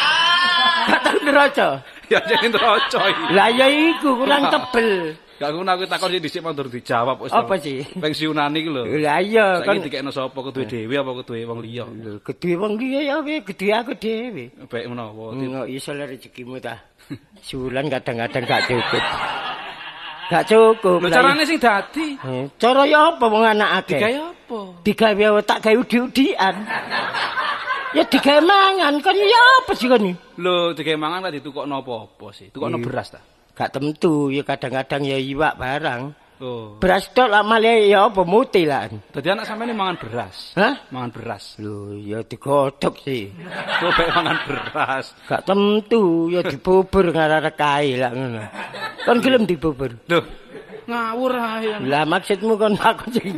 [0.87, 1.67] gak tau nderoco.
[2.07, 3.23] Ya jeneng troco iki.
[3.35, 5.15] Lah ya iku kurang tebel.
[5.41, 7.33] Gak ngono aku takon sih dhisik mundur dijawab wis.
[7.33, 7.81] Apa sih?
[7.97, 8.85] Pensiunan iki lho.
[9.01, 11.85] Lah iya Saiki kan dikekno sapa keduwe dhewe apa keduwe wong liya?
[12.21, 14.53] gedhe wong liya ya we gedhe aku dhewe.
[14.69, 15.33] Baik menawa.
[15.33, 16.77] Enggak iso lah rezekimu ta.
[17.49, 19.03] Sebulan kadang-kadang gak cukup.
[20.29, 20.99] Gak cukup.
[21.01, 21.17] Lho lah.
[21.17, 22.07] carane sing dadi.
[22.21, 23.97] Eh, Cara ya apa wong anak akeh?
[23.97, 24.59] Digawe apa?
[24.85, 26.55] Digawe tak gawe udi-udian.
[27.91, 30.05] ya digawe mangan kan ya apa sih kan?
[30.37, 32.53] Lho digawe mangan tak ditukokno apa-apa sih?
[32.53, 32.85] Tukokno Iya.
[32.85, 33.19] beras ta?
[33.61, 36.17] Gak tentu ya kadang-kadang ya iwak barang.
[36.41, 36.81] Oh.
[36.81, 38.89] Beras tok lah malah ya apa muti lah.
[38.89, 40.57] Dadi anak sampeyan mangan beras.
[40.57, 40.89] Hah?
[40.89, 41.61] Mangan beras.
[41.61, 43.29] Lho ya digodhog sih.
[43.85, 45.13] Kok mangan beras.
[45.29, 48.41] Gak tentu ya dibubur ngarep kae lah ngono.
[49.05, 49.93] Kan gelem dibubur.
[50.09, 50.25] Lho,
[50.89, 51.85] ngawur ae.
[51.85, 53.37] Lah maksudmu kon aku sing.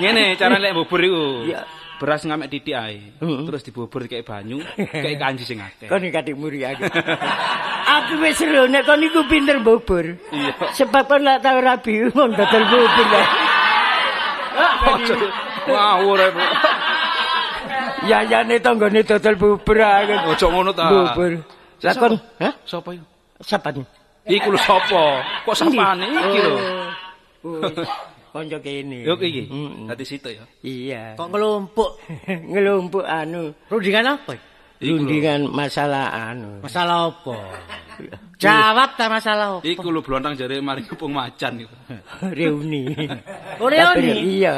[0.00, 1.52] Ngene cara lek bubur iku.
[1.52, 1.60] Iya.
[1.96, 3.00] Beras ngamek titik ae.
[3.20, 5.88] Terus dibubur kayak banyu, kayak kanji sing akeh.
[5.88, 6.84] Kon iki muri aku.
[7.96, 10.04] aku wis seru nek kon iku pinter bubur.
[10.28, 10.52] Iya.
[10.76, 13.24] Sebab kon lak tau rabi mon dodol bubur.
[15.64, 16.30] Ngawur ae.
[16.36, 16.42] Bu.
[18.06, 20.36] Ya ya ne tanggane dodol bubur aku.
[20.36, 20.92] Ojo ngono ta.
[20.92, 21.32] Bubur.
[21.84, 22.52] Lah kon, hah?
[22.64, 23.04] Sopo iku?
[23.44, 23.84] Sapa nih?
[24.26, 25.22] Iku lho sapa?
[25.44, 26.56] Kok sapane iki lho?
[28.36, 29.00] Oh, Konco kene.
[29.00, 29.48] Yo iki.
[29.88, 30.44] Dadi situ ya.
[30.60, 31.02] Iya.
[31.16, 31.90] Kok ngelumpuk.
[32.52, 33.56] Ngelumpuk anu.
[33.72, 34.36] Rundingan apa?
[34.76, 36.60] Rundingan masalah anu.
[36.60, 37.36] Masalah apa?
[38.44, 39.64] Jawab ta masalah apa?
[39.64, 41.72] Iku lho blontang jare mari ngepung macan iku.
[42.36, 42.92] Reuni.
[43.56, 44.04] Oh, reuni?
[44.04, 44.54] Tapi, Iya.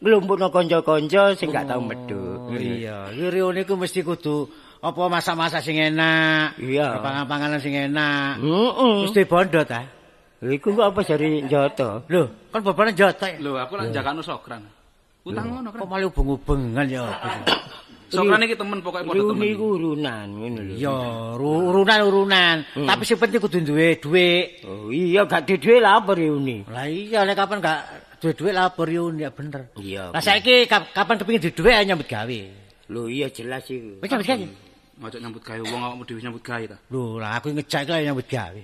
[0.00, 2.50] Ngelumpukno kanca-kanca sing gak tau medhuk.
[2.56, 4.50] Iya, iki reuni ku mesti kudu
[4.82, 6.58] apa masak-masak sing enak.
[6.58, 6.98] Iya.
[6.98, 8.40] Pangan-panganan sing enak.
[8.40, 8.96] Heeh.
[9.06, 10.01] Mesti bondo ta.
[10.42, 12.02] Iku kok apa jari Joto?
[12.10, 13.38] Lho, kan bobone joto ya.
[13.38, 14.66] Lho aku lak jakano sokran.
[15.22, 15.86] Utang ngono Kok kan.
[15.86, 17.06] malah ubeng-ubengan ya?
[18.12, 19.38] Sokran iki temen pokoke padha temen.
[19.38, 19.56] Reuni iki.
[19.56, 20.74] ku urunan ngono lho.
[20.76, 20.96] Ya,
[21.32, 22.56] ru- urunan-urunan.
[22.74, 24.66] Tapi sing penting kudu duwe dhuwit.
[24.66, 26.66] Oh iya gak duwe lah apa reuni?
[26.66, 27.78] Lah iya nek kapan gak
[28.18, 29.70] duwe dhuwit lah apa reuni ya bener.
[29.78, 30.10] Iya.
[30.10, 32.40] Lah saiki kap- kapan kepengin duwe dhuwit ayo nyambut gawe.
[32.90, 34.02] Lho iya jelas iku.
[34.02, 34.46] Wis nyambut gawe.
[35.02, 36.76] Ngajak nyambut gawe wong awakmu dhewe nyambut gawe ta.
[36.94, 38.62] Lho, lah aku ngejak lah nyambut gawe.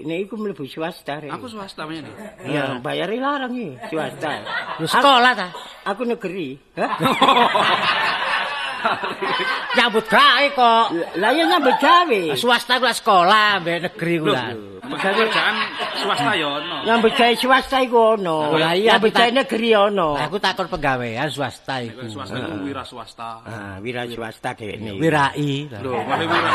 [0.00, 1.28] Nek iku mlebu swasta rek.
[1.36, 2.08] Aku swasta menyang.
[2.40, 4.40] Iya, bayare larang iki swasta.
[4.80, 5.48] Lho sekolah ta?
[5.84, 6.56] Aku negeri.
[6.80, 6.90] Hah?
[9.76, 10.86] Nyambut gawe kok.
[11.20, 12.20] Lah ya nyambut gawe.
[12.34, 14.50] Swasta ku lah sekolah, mbek negeri ku lah.
[14.86, 15.54] Pekerjaan
[15.98, 16.76] swasta ya ono.
[16.86, 18.54] Nyambut gawe swasta iku ono.
[18.56, 20.14] Lah iya, nyambut gawe negeri ono.
[20.16, 22.06] Lah aku takon pegawaian swasta iku.
[22.08, 23.28] Swasta itu wira swasta.
[23.44, 24.96] Ah, wira swasta dekne.
[24.96, 25.68] Wirai.
[25.82, 26.50] Lho, malah wira.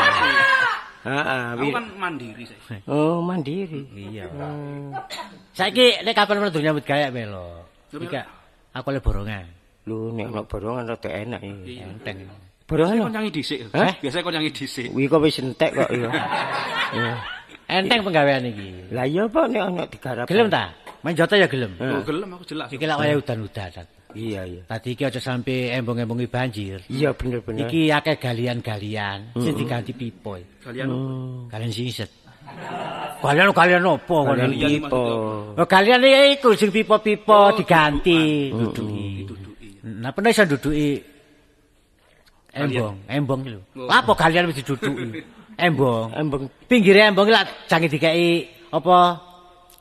[1.02, 1.74] Heeh, Aku wira.
[1.82, 2.78] kan mandiri saya.
[2.86, 3.82] Oh, mandiri.
[3.90, 4.30] Iya.
[4.30, 4.94] Hmm.
[5.50, 7.66] Saiki nek kapan mlebu nyambut gawe melo.
[7.92, 8.18] Lho, Iki
[8.72, 9.61] aku le borongan.
[9.82, 11.82] Lho, nek ono borongan rada enak iki.
[11.82, 12.18] Enteng.
[12.70, 13.10] Borongan.
[13.10, 13.58] Nyanyi dhisik.
[13.72, 14.88] Kon nyanyi dhisik.
[14.94, 16.10] Wi kok wis entek kok iya.
[16.94, 17.14] Iya.
[17.82, 18.68] Enteng penggawean iki.
[18.94, 20.24] Lah iya apa nek ono digarap.
[20.30, 20.70] Gelem ta?
[21.02, 21.74] Main jota ya gelem.
[21.82, 22.70] Oh, gelem aku jelas.
[22.70, 23.86] Iki lak waya udan-udan.
[24.12, 24.62] Iya, iya.
[24.68, 26.84] Tadi iki aja sampe embong-embongi banjir.
[26.86, 27.66] Iya bener-bener.
[27.66, 30.38] Iki akeh galian-galian sing diganti pipa.
[30.62, 30.88] Kalian
[31.48, 32.12] Galian siset.
[33.22, 34.62] Galian galian opo Kalian ngono?
[34.62, 35.04] Galian pipo.
[35.58, 36.02] Oh, galian
[36.36, 39.41] iku sing pipa-pipa diganti duduki.
[39.82, 41.02] Nah, pernah iso duduki
[42.54, 43.60] embong, embong lho.
[43.74, 43.90] Oh.
[43.90, 45.22] Apa galian wis diduduki?
[45.66, 46.16] Embong.
[46.16, 49.20] Embeng Pinggire embong lak jange dikeki apa?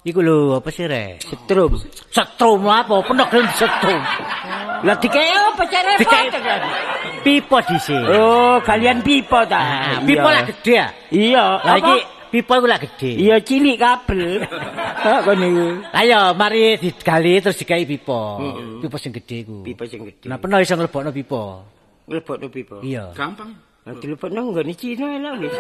[0.04, 1.22] Iku lho, apa sih rek?
[1.24, 1.78] setrum.
[2.12, 3.00] Setrum apa?
[3.06, 4.02] Penek gelem setrum.
[4.82, 6.28] Lah dikaya apa cara Dikeki
[7.22, 8.02] pipa dhisik.
[8.10, 9.62] Oh, kalian pipa ta?
[10.02, 10.22] Iya.
[10.26, 10.88] lah gede ya.
[11.14, 11.98] Iya, Lah iki
[12.32, 13.12] pipa iku lah gede.
[13.20, 14.48] Iya cilik kabel.
[15.28, 15.68] Kon niku.
[15.92, 18.22] Ayo, mari digali terus dikeki pipa.
[18.80, 19.68] Pipa sing gede iku.
[19.68, 20.32] Pipa sing gede.
[20.32, 21.44] Nah, pernah iso nglebokno pipa.
[22.08, 22.80] Lebokno pipa.
[22.82, 23.12] Iya.
[23.12, 23.52] Gampang.
[23.82, 25.54] Nah, dilebokno nggone Cina lah wis.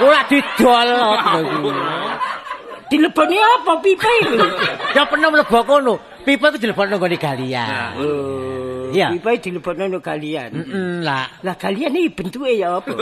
[0.00, 0.90] Ora didol
[1.42, 1.70] iku.
[2.92, 4.46] Dilebokne apa pipa itu?
[4.92, 5.94] Ya pernah mlebok kono.
[6.22, 7.98] Pipa iku dilebokno nggone galian.
[7.98, 9.08] Oh, Iya.
[9.16, 10.50] pipa dilebokno no kalian.
[10.52, 11.24] Heeh, lah.
[11.40, 12.92] Lah kalian iki bentuke ya apa?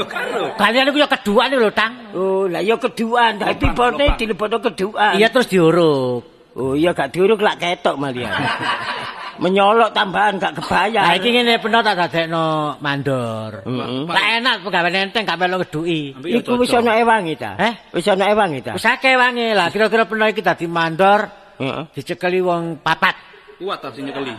[0.57, 1.93] Galian iku ya keduane lho, Tang.
[2.14, 5.14] Oh, lah ya keduan, tapi Lubang, pipane dilebokno keduan.
[5.18, 6.41] Iya terus diuruk.
[6.59, 8.30] Oh iya gak diuruk lak ketok malian.
[9.43, 11.01] Menyolok tambahan gak kebayang.
[11.01, 13.64] Lah iki ngene pernah tak dadekno mandor.
[14.11, 16.12] Lah enak pegawe enteng gak melu ngeduki.
[16.26, 17.57] Ya Iku wis ana ewangi ta?
[17.57, 17.72] Eh?
[17.97, 18.76] Wis ana ewangi ta?
[18.76, 21.24] Wis akeh wangi lah, kira-kira pernah iki dadi mandor
[21.57, 21.84] Heeh.
[21.97, 23.30] dicekeli wong papat.
[23.61, 24.33] Kuat ta sing nyekeli.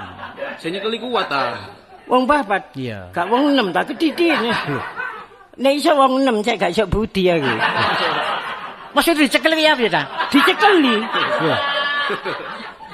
[0.57, 1.53] Sing nyekeli kuat ta.
[2.09, 2.73] Wong papat.
[2.73, 3.13] Iya.
[3.13, 4.49] Gak wong enam ta kedidine.
[5.61, 7.53] Nek iso wong enam cek gak iso budi aku.
[8.97, 10.09] Maksud dicekel ya piye ta?
[10.33, 11.05] Dicekeli.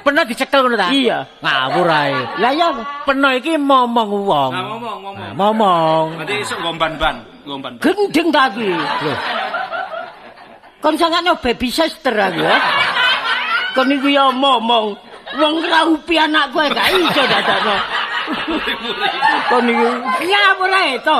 [0.03, 0.91] Peno dicekel ngono ta?
[0.91, 1.23] Iya.
[1.39, 2.19] Ngawur ae.
[2.43, 2.75] Lah ya?
[3.07, 4.51] Peno iki momong wong.
[4.51, 5.15] Nah, ngomong, ngomong.
[5.15, 6.05] Nah, momong.
[6.19, 7.15] Nanti esuk ngomban-ban,
[7.47, 7.71] ngomban.
[7.79, 8.75] gendeng ta iki.
[10.83, 12.59] Kon sangane baby sister aku ya.
[13.71, 15.07] Kon iku ya momong.
[15.37, 17.75] Wong ngraupi anakku ae gak iso dadakno.
[19.47, 19.87] Kon iku
[20.25, 21.17] ngawur ae to.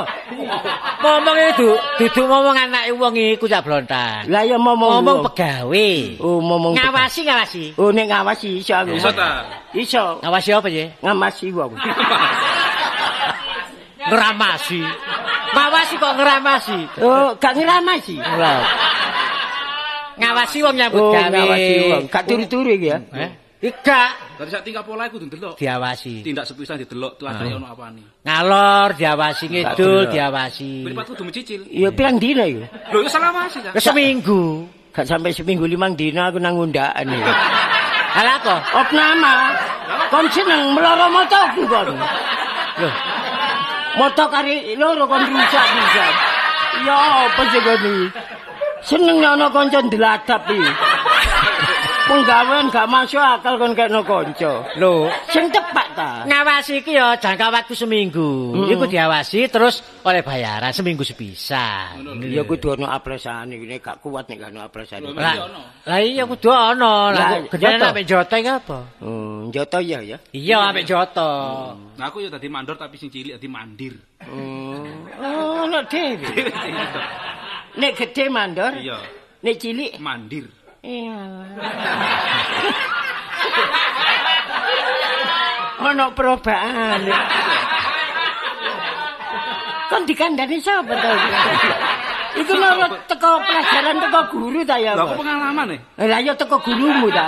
[0.98, 1.70] Momong itu
[2.02, 4.26] duduk ngomong anake wong iku cak blontan.
[4.26, 5.00] Lah ya momong.
[5.00, 5.26] Ngomong wong.
[5.30, 5.88] pegawe.
[6.18, 6.74] Oh momong.
[6.74, 7.64] Ngawasi ngawasi.
[7.78, 8.98] Oh nek ngawasi iso aku.
[8.98, 9.46] Iso ta?
[9.72, 10.18] Iso.
[10.20, 10.84] Ngawasi apa ya?
[11.00, 11.72] Ngamasi wong.
[14.08, 14.80] Ngeramasi.
[15.54, 16.78] Ngawasi kok ngeramasi.
[17.04, 18.16] Oh, gak ngeramasi.
[20.18, 21.30] Ngawasi wong nyambut Oh, gawe.
[21.30, 22.02] ngawasi wong.
[22.10, 22.98] Gak turu-turu iki ya.
[23.14, 23.30] Eh?
[23.58, 24.02] Iga
[24.38, 25.58] Dari sak tingkah pola iku ndelok.
[25.58, 26.22] diawasi.
[26.22, 28.22] Tindak sepisan didelok tuh ada ono apane.
[28.22, 30.86] Ngalor diawasi, ngidul diawasi.
[30.86, 31.66] Mripat kudu mencicil.
[31.66, 32.62] Ya pirang dina iku?
[32.62, 33.58] Lho iku salah masih?
[33.74, 34.62] Ke seminggu.
[34.94, 37.32] Gak sampai seminggu limang dina aku nang undaan iki.
[38.14, 38.56] Ala apa?
[38.78, 39.34] Opnama.
[40.06, 41.98] Kon seneng meloro motoku kon.
[42.78, 42.94] Loh.
[43.98, 46.06] Moto kari loro kon rusak bisa.
[46.86, 46.94] Ya
[47.26, 48.06] apa sih kon iki?
[48.86, 50.70] Seneng ana kanca ndladap iki.
[52.08, 54.64] Penggawean gak masuk akal kon kekno kanca.
[54.80, 56.24] Lho, Sing tepak ta.
[56.24, 58.56] ngawasi iki ya jangka waktu seminggu.
[58.56, 58.72] Hmm.
[58.72, 62.00] Iku diawasi terus oleh bayaran seminggu sepisan.
[62.24, 65.04] Ya kudu ana apresane iki nek gak kuat nek gak ana apresane.
[65.12, 65.36] Lah,
[66.00, 67.12] iya kudu ono.
[67.12, 67.84] Lah, joto.
[67.92, 68.78] ambek joto iki apa?
[69.04, 70.16] Hmm, joto ya ya.
[70.32, 71.30] Iya ambek joto.
[71.76, 73.94] Nah aku ya tadi mandor tapi sing cilik tadi mandir.
[74.24, 75.12] Hmm.
[75.20, 76.24] Oh, nek dhewe.
[77.78, 78.98] Nek gede mandor, Iya,
[79.44, 80.48] nek cilik mandir.
[80.82, 81.18] Iya.
[85.78, 87.00] Ono perobaan.
[89.88, 91.10] Kan dikandani sapa to?
[92.38, 94.94] Iku lho teko pelajaran teko guru ta ya.
[94.94, 95.80] Lah pengalaman nih.
[96.06, 97.26] Lah ya teko gurumu ta.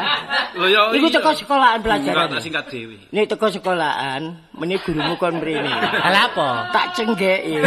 [0.55, 2.26] Lho ya Iku teko sekolahan Enggak pelajaran.
[2.36, 2.96] tak singkat dhewe.
[3.11, 4.22] Nek teko sekolahan,
[4.55, 5.72] meni gurumu kon mrene.
[6.05, 6.48] Ala apa?
[6.70, 7.64] Tak cenggeki.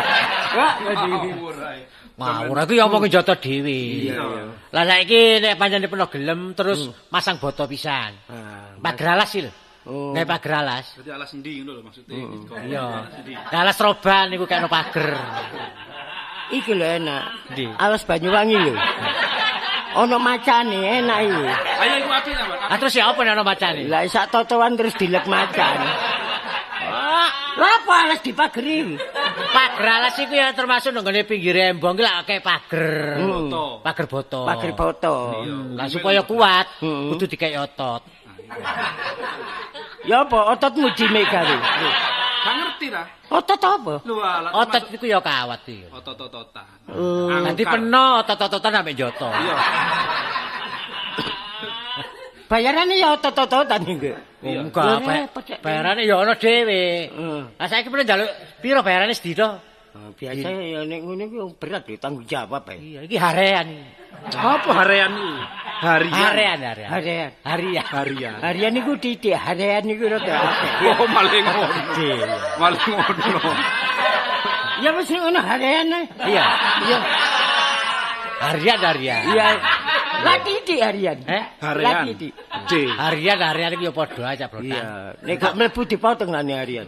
[0.56, 0.72] Wah,
[2.20, 2.44] Ngawur ae.
[2.52, 3.80] Ngawur aku ya omongin joto dhewe.
[4.12, 4.20] Iya.
[4.70, 8.12] Lah saiki nek pancen peno gelem terus masang boto pisan.
[8.28, 9.48] Ah, Pager alas sih.
[9.88, 10.12] Oh.
[10.12, 10.92] Nek pager alas.
[11.00, 12.14] Jadi alas endi ngono lho maksudnya.
[12.68, 12.84] Iya.
[12.84, 13.32] Alas endi?
[13.32, 15.16] Nah, alas roban niku kena pager.
[16.52, 17.24] Iki lho enak.
[17.56, 17.64] Ndi?
[17.80, 18.74] Alas Banyuwangi lho.
[19.90, 21.44] Ono macane enak iki.
[21.80, 22.58] Ayo iku apik ta, Pak?
[22.70, 23.82] Ah terus ya apa nek ana macane?
[23.88, 25.78] Lah sak totoan terus dilek macan.
[27.58, 28.94] Lah apa alas dipageri?
[29.50, 33.18] Pager alas iku ya termasuk nang ngene pinggir embong ki lak kayak pager.
[33.82, 34.46] Pager boto.
[34.46, 35.14] Pager foto.
[35.74, 38.02] Lah supaya kuat kudu dikek otot.
[40.06, 41.56] Ya apa ototmu jime gawe?
[42.40, 43.02] Gak ngerti ta?
[43.30, 43.94] Otot apa?
[44.06, 44.16] Lho.
[44.54, 45.86] Otot iku ya kawat iki.
[45.92, 46.66] otot-ototan.
[46.88, 47.28] Oh.
[47.28, 49.28] Nanti peno otot-ototan sampe joto.
[49.28, 49.56] Iya.
[52.48, 54.29] Bayarane ya otot-ototan iki.
[54.40, 55.58] Enggak, repot, Cek.
[55.60, 56.82] Bayarane ya ana dhewe.
[57.12, 57.42] Heeh.
[57.60, 58.30] Lah saiki pernah njaluk
[58.64, 59.60] piro bayarane sedina?
[59.90, 62.78] Oh, biasa ya nek ngono iki berat lho tanggung jawab ae.
[62.78, 63.68] Iya, iki harean.
[64.32, 65.32] Apa harian iki?
[65.82, 66.14] Harian.
[66.14, 66.88] Harean, harean.
[66.88, 67.30] Harian.
[67.42, 67.84] Harian.
[67.90, 68.34] Harian.
[68.38, 70.94] Harian niku titik, harian niku rada akeh.
[70.94, 71.66] Oh, malah ngono.
[72.62, 73.50] Malah ngono.
[74.80, 76.04] Ya wis ngono harian ae.
[76.32, 76.44] Iya.
[76.86, 76.98] Iya.
[78.40, 79.20] Harian, harian.
[79.36, 79.46] Iya.
[80.20, 81.18] Lah titik harian.
[81.24, 81.44] Eh?
[81.60, 82.04] Harian.
[82.12, 82.32] titik.
[82.68, 82.72] D.
[82.88, 84.60] Harian, harian iki ya padha aja, Bro.
[84.62, 86.86] Iya, nek gak mlebu dipotong lah harian.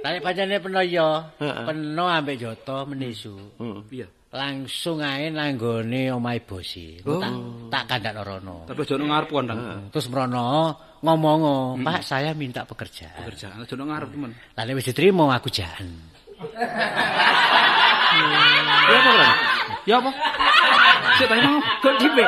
[0.00, 3.36] Lah nek pancene peno ya, peno ambek joto menisu.
[3.60, 3.80] Heeh.
[4.00, 4.08] Iya.
[4.30, 7.02] Langsung ae nanggone omahe bosi.
[7.02, 7.18] Oh.
[7.18, 7.34] Tak
[7.66, 8.62] tak kandhak rono.
[8.62, 9.60] Tapi aja nang ngarep kon, Dang.
[9.90, 10.46] Terus merono
[11.02, 11.40] ngomong,
[11.82, 14.30] "Pak, saya minta pekerjaan." Kerjaan aja nang ngarep, temen.
[14.54, 15.90] Lah nek wis diterima aku jahan.
[18.10, 19.34] Ya apa, Bang?
[19.86, 20.10] Ya apa?
[21.16, 21.60] Sik tanya mau.
[21.82, 22.24] Kok dibe?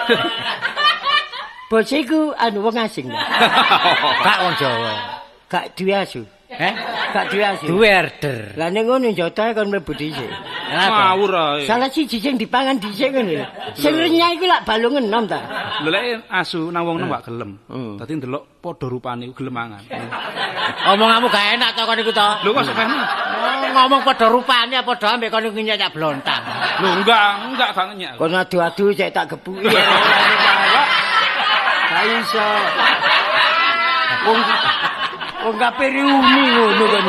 [1.72, 3.08] Bos iku anu wong asing.
[3.08, 3.16] ya?
[4.20, 4.92] Kak wong Jawa.
[5.48, 6.22] Gak duwe asu.
[6.52, 6.72] Eh?
[7.12, 7.64] Gak duwe asu.
[7.64, 8.52] Duwe order.
[8.60, 10.28] Lah ning ngono jotoe kon mlebu dhisik.
[10.72, 11.64] Ngawur ae.
[11.64, 13.46] Salah siji sing dipangan dhisik ngono lho.
[13.76, 15.40] Sing renyah iku lak balung enom ta.
[15.84, 17.56] Lha lek asu nang wong nang gak gelem.
[17.68, 17.96] Hmm.
[17.96, 19.82] Dadi ndelok padha rupane iku gelem mangan.
[20.92, 22.28] Omonganmu gak enak to kon iku to.
[22.44, 22.90] Lho kok sampeyan?
[22.92, 26.42] Oh, ngomong padha rupane padha ambek kon ngenyek nyak blontang.
[26.84, 28.12] Lho enggak, enggak gak ngenyek.
[28.20, 29.72] Kon adu-adu cek tak gepuki.
[31.92, 32.48] Gak iso.
[34.22, 34.38] Wong
[35.42, 37.06] wong kabeh reuni ngono kan.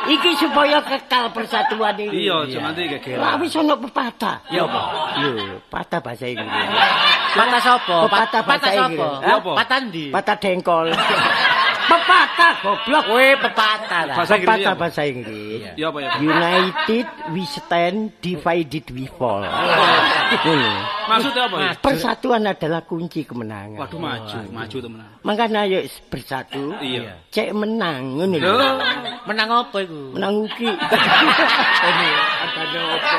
[0.00, 2.24] Iki supaya kekal persatuan iki.
[2.24, 3.36] Iya, nanti Lah gegeran.
[3.44, 4.40] wis ono pepatah.
[4.48, 4.82] Ya apa?
[5.20, 6.48] Iya, patah bahasa Inggris.
[7.36, 7.96] Patah sapa?
[8.00, 8.88] Oh, patah bahasa patah sapa?
[8.96, 9.28] Inggris.
[9.28, 9.52] Apa?
[9.60, 10.04] Patah ndi?
[10.08, 10.86] Patah dengkol.
[11.90, 13.02] Pepatah goblok.
[13.10, 14.14] Kowe pepatah ta.
[14.14, 14.80] Bahasa Inggris Pepatah apa?
[14.80, 15.60] bahasa Inggris.
[15.74, 16.10] Ya apa ya?
[16.22, 19.42] United we stand, divided we fall.
[21.10, 21.70] Maksudnya apa ya?
[21.82, 23.82] Persatuan adalah kunci kemenangan.
[23.82, 25.10] Waduh maju, maju temenan.
[25.26, 26.78] Makanya ayo bersatu.
[26.78, 27.18] Iya.
[27.34, 28.54] Cek menang ngono lho.
[29.26, 30.14] Menang apa iku?
[30.14, 30.70] Menang uki.
[31.90, 32.08] Ini
[32.40, 33.18] ada apa?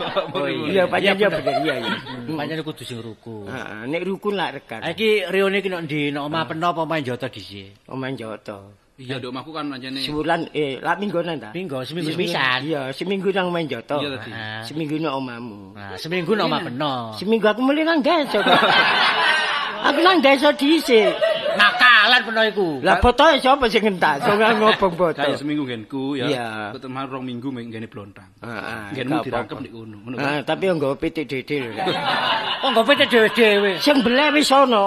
[0.34, 1.90] Oh, Iya, panjang ya bener iya ya.
[2.30, 3.44] Pancen kudu sing ruku.
[3.44, 4.80] Heeh, nek rukun lak rekan.
[4.80, 7.84] Ha iki rione iki nek ndi nek omah peno apa main joto dhisik.
[7.86, 8.58] Omahan Joto.
[9.00, 10.04] Iya, dok omahku kan anjene.
[10.04, 11.50] Sebulan eh lak mingguan ta?
[11.52, 12.60] Minggu seminggu Seminggu- pisan.
[12.64, 13.96] Iya, seminggu nang main Joto.
[13.96, 14.30] Iya tadi.
[14.30, 15.72] Nah, Seminggu nang omamu.
[15.72, 16.94] Nah, seminggu nek omah peno.
[17.16, 18.40] Seminggu aku mulai nang desa.
[19.86, 21.12] aku nang desa dhisik.
[21.56, 22.68] Nakalan peno iku.
[22.86, 24.22] Lah botoke sapa sing entak?
[24.22, 25.18] Sing ngobong boto.
[25.18, 26.26] Kayak seminggu genku ya.
[26.30, 26.48] Iya.
[26.78, 28.30] Ketemu rong minggu ngene blontang.
[28.40, 28.82] Heeh.
[28.94, 29.66] Genmu gak dirangkep apa-apa.
[29.66, 29.96] di kono.
[30.06, 30.30] Ngono kan.
[30.30, 31.72] Ah, tapi yo nggo pitik dede lho.
[32.62, 33.72] Kok nggo pete dhewe-dhewe.
[33.82, 34.84] Sing beleh wis ono.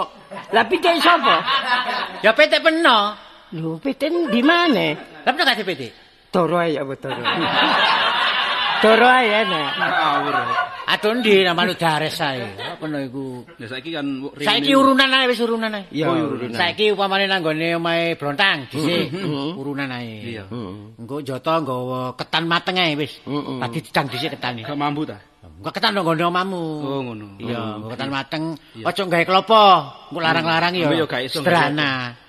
[0.55, 1.35] Lah pitik sapa?
[2.23, 2.99] Ya pete peno.
[3.53, 4.97] Lho, pitik di mana?
[5.25, 5.89] Lah peno gak pete.
[6.33, 7.21] Toro ae apa toro?
[8.81, 9.69] Toro ae enak.
[9.77, 10.35] Ngawur.
[10.83, 12.43] Aduh ndi namane dares ae.
[12.75, 13.47] Peno iku.
[13.55, 14.03] Ya saiki kan
[14.35, 15.87] Saiki urunan ae wis urunan ae.
[15.95, 16.59] Iya, Oh, urunan.
[16.59, 19.15] Saiki upamane nang gone omahe Blontang dhisik
[19.55, 20.35] urunan ae.
[20.35, 20.43] Iya.
[20.51, 20.99] Heeh.
[20.99, 23.15] Engko joto nggawa ketan mateng ae wis.
[23.23, 24.67] Tadi didang dhisik ketane.
[24.67, 25.15] Gak mampu ta?
[25.39, 26.63] Engko ketan nang gone omamu.
[26.83, 27.27] Oh, ngono.
[27.39, 28.43] Iya, ketan mateng.
[28.83, 29.63] Ojo gawe klopo.
[30.11, 30.91] Engko larang-larang ya.
[30.91, 32.19] Ya, gak Sederhana.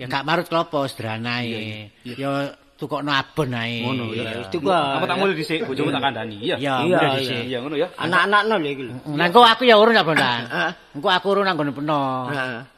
[0.00, 1.92] Ya gak marut klopo sederhana ae.
[2.08, 3.84] Ya tukokno abon ae.
[3.84, 4.24] Ngono ya.
[4.24, 4.96] Iya, itu gua.
[4.96, 6.40] Apa tak mulai dhisik, bojomu tak kandhani.
[6.40, 6.56] Iya.
[6.56, 7.44] Iya, dhisik.
[7.44, 7.86] Iya ngono ya.
[8.00, 8.92] Anak-anakno lho iki lho.
[9.12, 10.42] Nah, engko aku ya urun ya, Bondang.
[10.56, 10.72] Heeh.
[10.96, 12.00] Engko aku urun nang gone peno.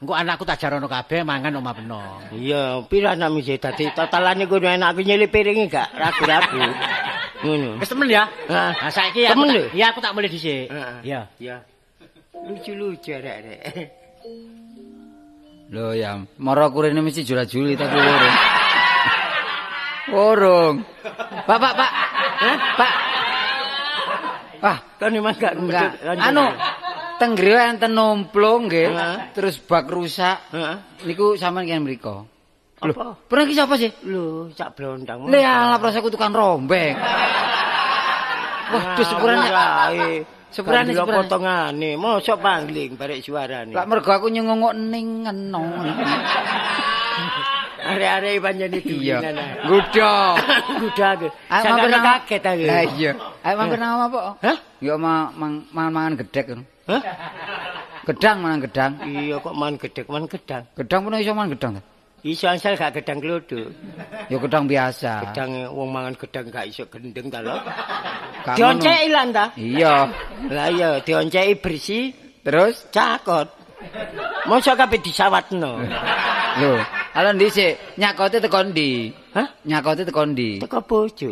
[0.02, 2.02] Engko anakku tak jarono kabeh mangan omah peno.
[2.34, 6.58] Iya, pira anak mesti dadi totalane kudu enak aku nyelip piringe gak ragu-ragu.
[7.46, 7.78] Ngono.
[7.78, 8.26] Wis temen ya?
[8.50, 8.70] Heeh.
[8.82, 9.62] Nah, saiki aku tak- lho?
[9.70, 10.66] Iya, aku tak mulai dhisik.
[11.06, 11.30] Iya.
[11.38, 11.56] Iya.
[12.42, 13.60] Lucu-lucu arek-arek.
[15.72, 18.36] Lho ya, mara kurene mesti jula-juli tapi urung.
[20.12, 20.84] Urung.
[21.48, 21.90] Pak, Pak, Pak.
[22.38, 22.56] Hah?
[22.76, 22.92] Pak.
[24.62, 25.98] Wah, Kan memang gak enggak.
[26.06, 26.46] Anu,
[27.18, 28.94] teng griya enten nomplung nggih.
[28.94, 29.16] Heeh.
[29.34, 30.38] Terus bak rusak.
[30.54, 30.76] Heeh.
[31.02, 32.28] Niku sampean kene mriko.
[32.78, 33.14] Apa?
[33.26, 33.90] Pernah ki sapa sih?
[34.06, 35.26] Lho, cak blontang.
[35.30, 36.94] Le ala prasaku tukang rombeng.
[38.72, 39.46] Waduh sepurane.
[39.46, 40.10] Sepurane,
[40.52, 41.18] Sepurane sepurane.
[41.24, 41.90] potongane.
[41.94, 43.70] Mosok pangling barek suarane.
[43.70, 45.62] Lah mergo aku nyengongok ning ngeno.
[47.82, 48.94] Arek-arek pancen iki.
[49.02, 49.18] Iya.
[49.66, 50.14] Gudo.
[50.78, 51.30] Gudak.
[51.50, 52.64] Ayo mampir nang kaget aku.
[52.66, 53.12] Lah iya.
[53.42, 54.24] Ayo mampir nang omah, Pak.
[54.46, 54.58] Hah?
[54.78, 56.64] Ya ma- mang- mangan-mangan gedhek ngono.
[56.86, 57.02] Hah?
[58.02, 58.92] Gedang mangan gedang.
[59.06, 60.62] Iya kok man gedek, man gedang.
[60.74, 61.72] Gedang pun iso mangan gedang.
[62.22, 63.74] Iso asal gak gedang kloduk.
[64.30, 65.30] Ya gedang biasa.
[65.30, 67.58] Gedang wong mangan gedang gak iso gendeng ta lho.
[68.58, 69.50] Dionceki lan ta?
[69.54, 70.10] Iya.
[70.50, 72.04] Lah iya dionceki bersih
[72.42, 73.61] Terus cakot.
[74.48, 75.72] Mosok kabeh disawatno.
[76.60, 76.72] lho,
[77.14, 79.12] ala dhisik nyakote teko ndi?
[79.32, 79.46] Hah?
[79.64, 80.60] Nyakote teko ndi?
[80.60, 81.30] Teko bojo.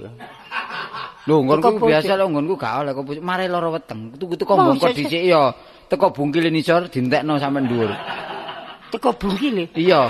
[1.29, 3.25] Lho, nggonku biasa lho nggonku gak oleh kok pojok.
[3.25, 4.15] mare lara weteng.
[4.17, 5.05] Tuku teko bongkot sih?
[5.05, 5.53] dhisik ya.
[5.91, 7.91] Teko bungkil nisor dintekno sampe dhuwur.
[8.95, 9.69] Teko bungkile.
[9.75, 10.07] Iya.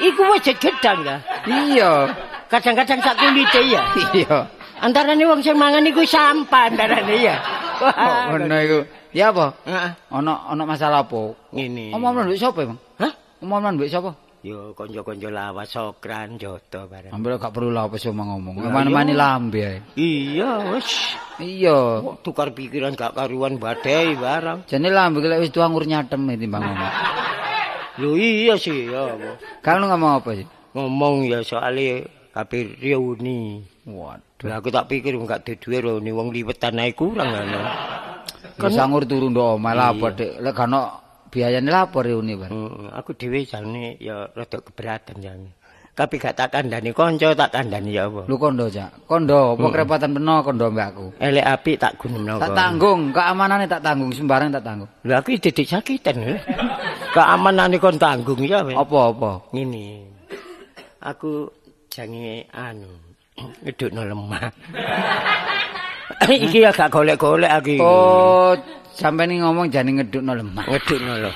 [0.00, 1.16] Iku wis gedang ta.
[1.46, 2.10] Iya.
[2.50, 3.82] Kadang-kadang sak kulite ya.
[4.10, 4.38] Iya.
[4.80, 7.36] Antarane wong sing mangan iku sampah antarane ya.
[7.80, 8.80] Oh, ngono iku.
[9.10, 9.58] Ya apa?
[9.66, 9.92] Heeh.
[10.14, 11.34] Ana ana masalah apa?
[11.50, 11.90] Ngene.
[11.90, 12.78] Omongan mbek sapa, Bang?
[13.02, 13.12] Hah?
[13.42, 14.14] Omongan mbek sapa?
[14.40, 17.12] Yo kanca-kanca lawas sokran joto bareng.
[17.12, 18.56] Ambil gak perlu lah apa sih ngomong.
[18.72, 19.78] Mana-mana lambe ae.
[20.00, 21.12] Iya, wis.
[21.36, 22.00] Iya.
[22.24, 24.64] Tukar pikiran gak karuan badai barang.
[24.64, 26.92] Jane lambe lek wis tuangur nyatem timbang ngomong.
[28.00, 29.12] Lho iya sih ya.
[29.12, 29.36] apa.
[29.60, 30.48] Kan lu ngomong apa sih?
[30.72, 33.60] Ngomong ya soalnya kabeh reuni.
[33.84, 34.48] Waduh.
[34.48, 37.60] Lah aku tak pikir gak duwe reuni wong liwetan ae kurang ngono.
[38.60, 40.44] Kan sangur turu ndok omah lah apa Dik.
[40.44, 40.80] Lek gak ono
[41.32, 42.52] biayane lah apa reuni bar.
[42.52, 45.50] Heeh, aku dhewe jane ya rada keberatan jane.
[45.90, 48.24] Tapi gak tak kandhani kanca tak kandhani ya apa.
[48.24, 49.04] Lu kondo, Cak.
[49.04, 51.06] Kondo apa kerepatan peno kondo mbak aku.
[51.20, 52.40] Elek apik tak gunemno.
[52.40, 54.88] Tak tanggung, keamanane tak tanggung, sembarang tak tanggung.
[55.04, 56.36] Lha aku didik sakitan lho.
[57.12, 58.72] Keamanane kon tanggung ya weh.
[58.78, 59.50] Apa-apa?
[59.52, 60.08] Ngene.
[61.04, 61.52] Aku
[61.92, 62.92] jange anu
[63.66, 64.52] ngedukno lemah.
[66.46, 67.76] iki ya gak golek-golek aku.
[67.78, 68.52] Oh,
[68.94, 70.64] sampeyan ngomong jane ngedukno lemah.
[70.66, 71.30] ngedukno lho.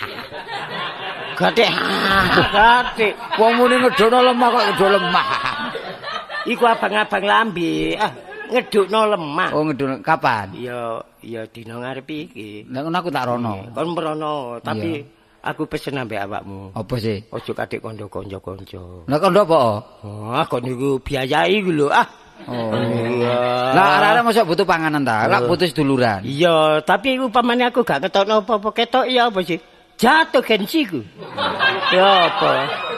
[1.35, 1.71] Gatek.
[2.55, 3.13] Gatek.
[3.39, 5.27] Wong muni ngedukno lemah kok ngeduk lemah.
[6.45, 7.97] Iku abang-abang lambe.
[7.97, 8.13] Ah,
[8.51, 9.51] ngedukno lemah.
[9.55, 10.53] Oh, ngedukno kapan?
[10.59, 12.69] Ya ya dina ngarep iki.
[12.69, 13.55] Lah ngono aku tak rono.
[13.73, 15.01] Kon merono, tapi
[15.45, 16.75] aku pesen ambek awakmu.
[16.77, 17.23] Apa sih?
[17.31, 19.09] Ojo kadek kondo kanca-kanca.
[19.09, 19.63] Lah kondo apa?
[20.05, 21.89] Wah, kon niku biayai iku lho.
[21.89, 22.24] Ah.
[22.45, 22.71] Oh.
[22.75, 23.37] Iya.
[23.73, 25.25] Lah arek-arek mosok butuh panganan ta?
[25.31, 26.21] Lak butuh seduluran.
[26.27, 29.59] Iya, tapi upamane aku gak ketokno apa-apa ketok ya apa sih?
[29.95, 31.01] Jatuh gensiku.
[31.95, 32.53] ya apa?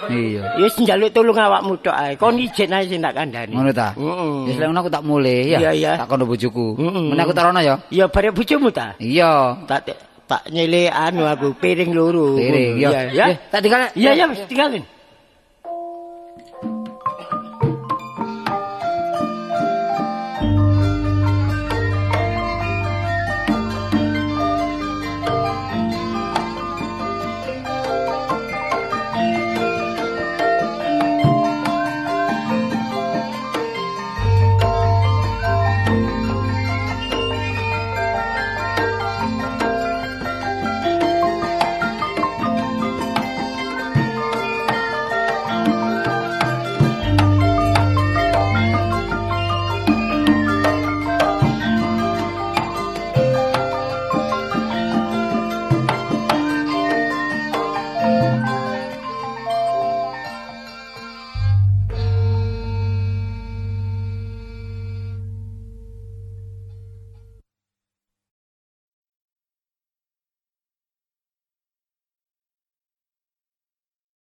[0.08, 0.56] Iya.
[0.58, 2.16] Wis njaluk tulung awakmu tok ae.
[2.16, 3.52] Kon ijen ae sing tak kandhani.
[3.52, 3.92] Ngono ta?
[3.92, 4.48] Heeh.
[4.48, 5.58] Wis ngono aku tak mulai ya.
[5.60, 5.92] Iya, iya.
[6.00, 6.80] Tak kono bojoku.
[7.12, 7.76] Men aku tarono ya.
[7.92, 8.96] Ya bare bojomu ta?
[8.96, 9.60] Iya.
[9.68, 9.92] Tak
[10.26, 12.34] tak nyele anu aku piring loro.
[12.34, 12.90] Piring, ya.
[12.90, 13.02] ya.
[13.14, 13.24] Ya.
[13.30, 13.92] Eh, Tak tinggal.
[13.94, 14.82] Iya ya wis tinggalin.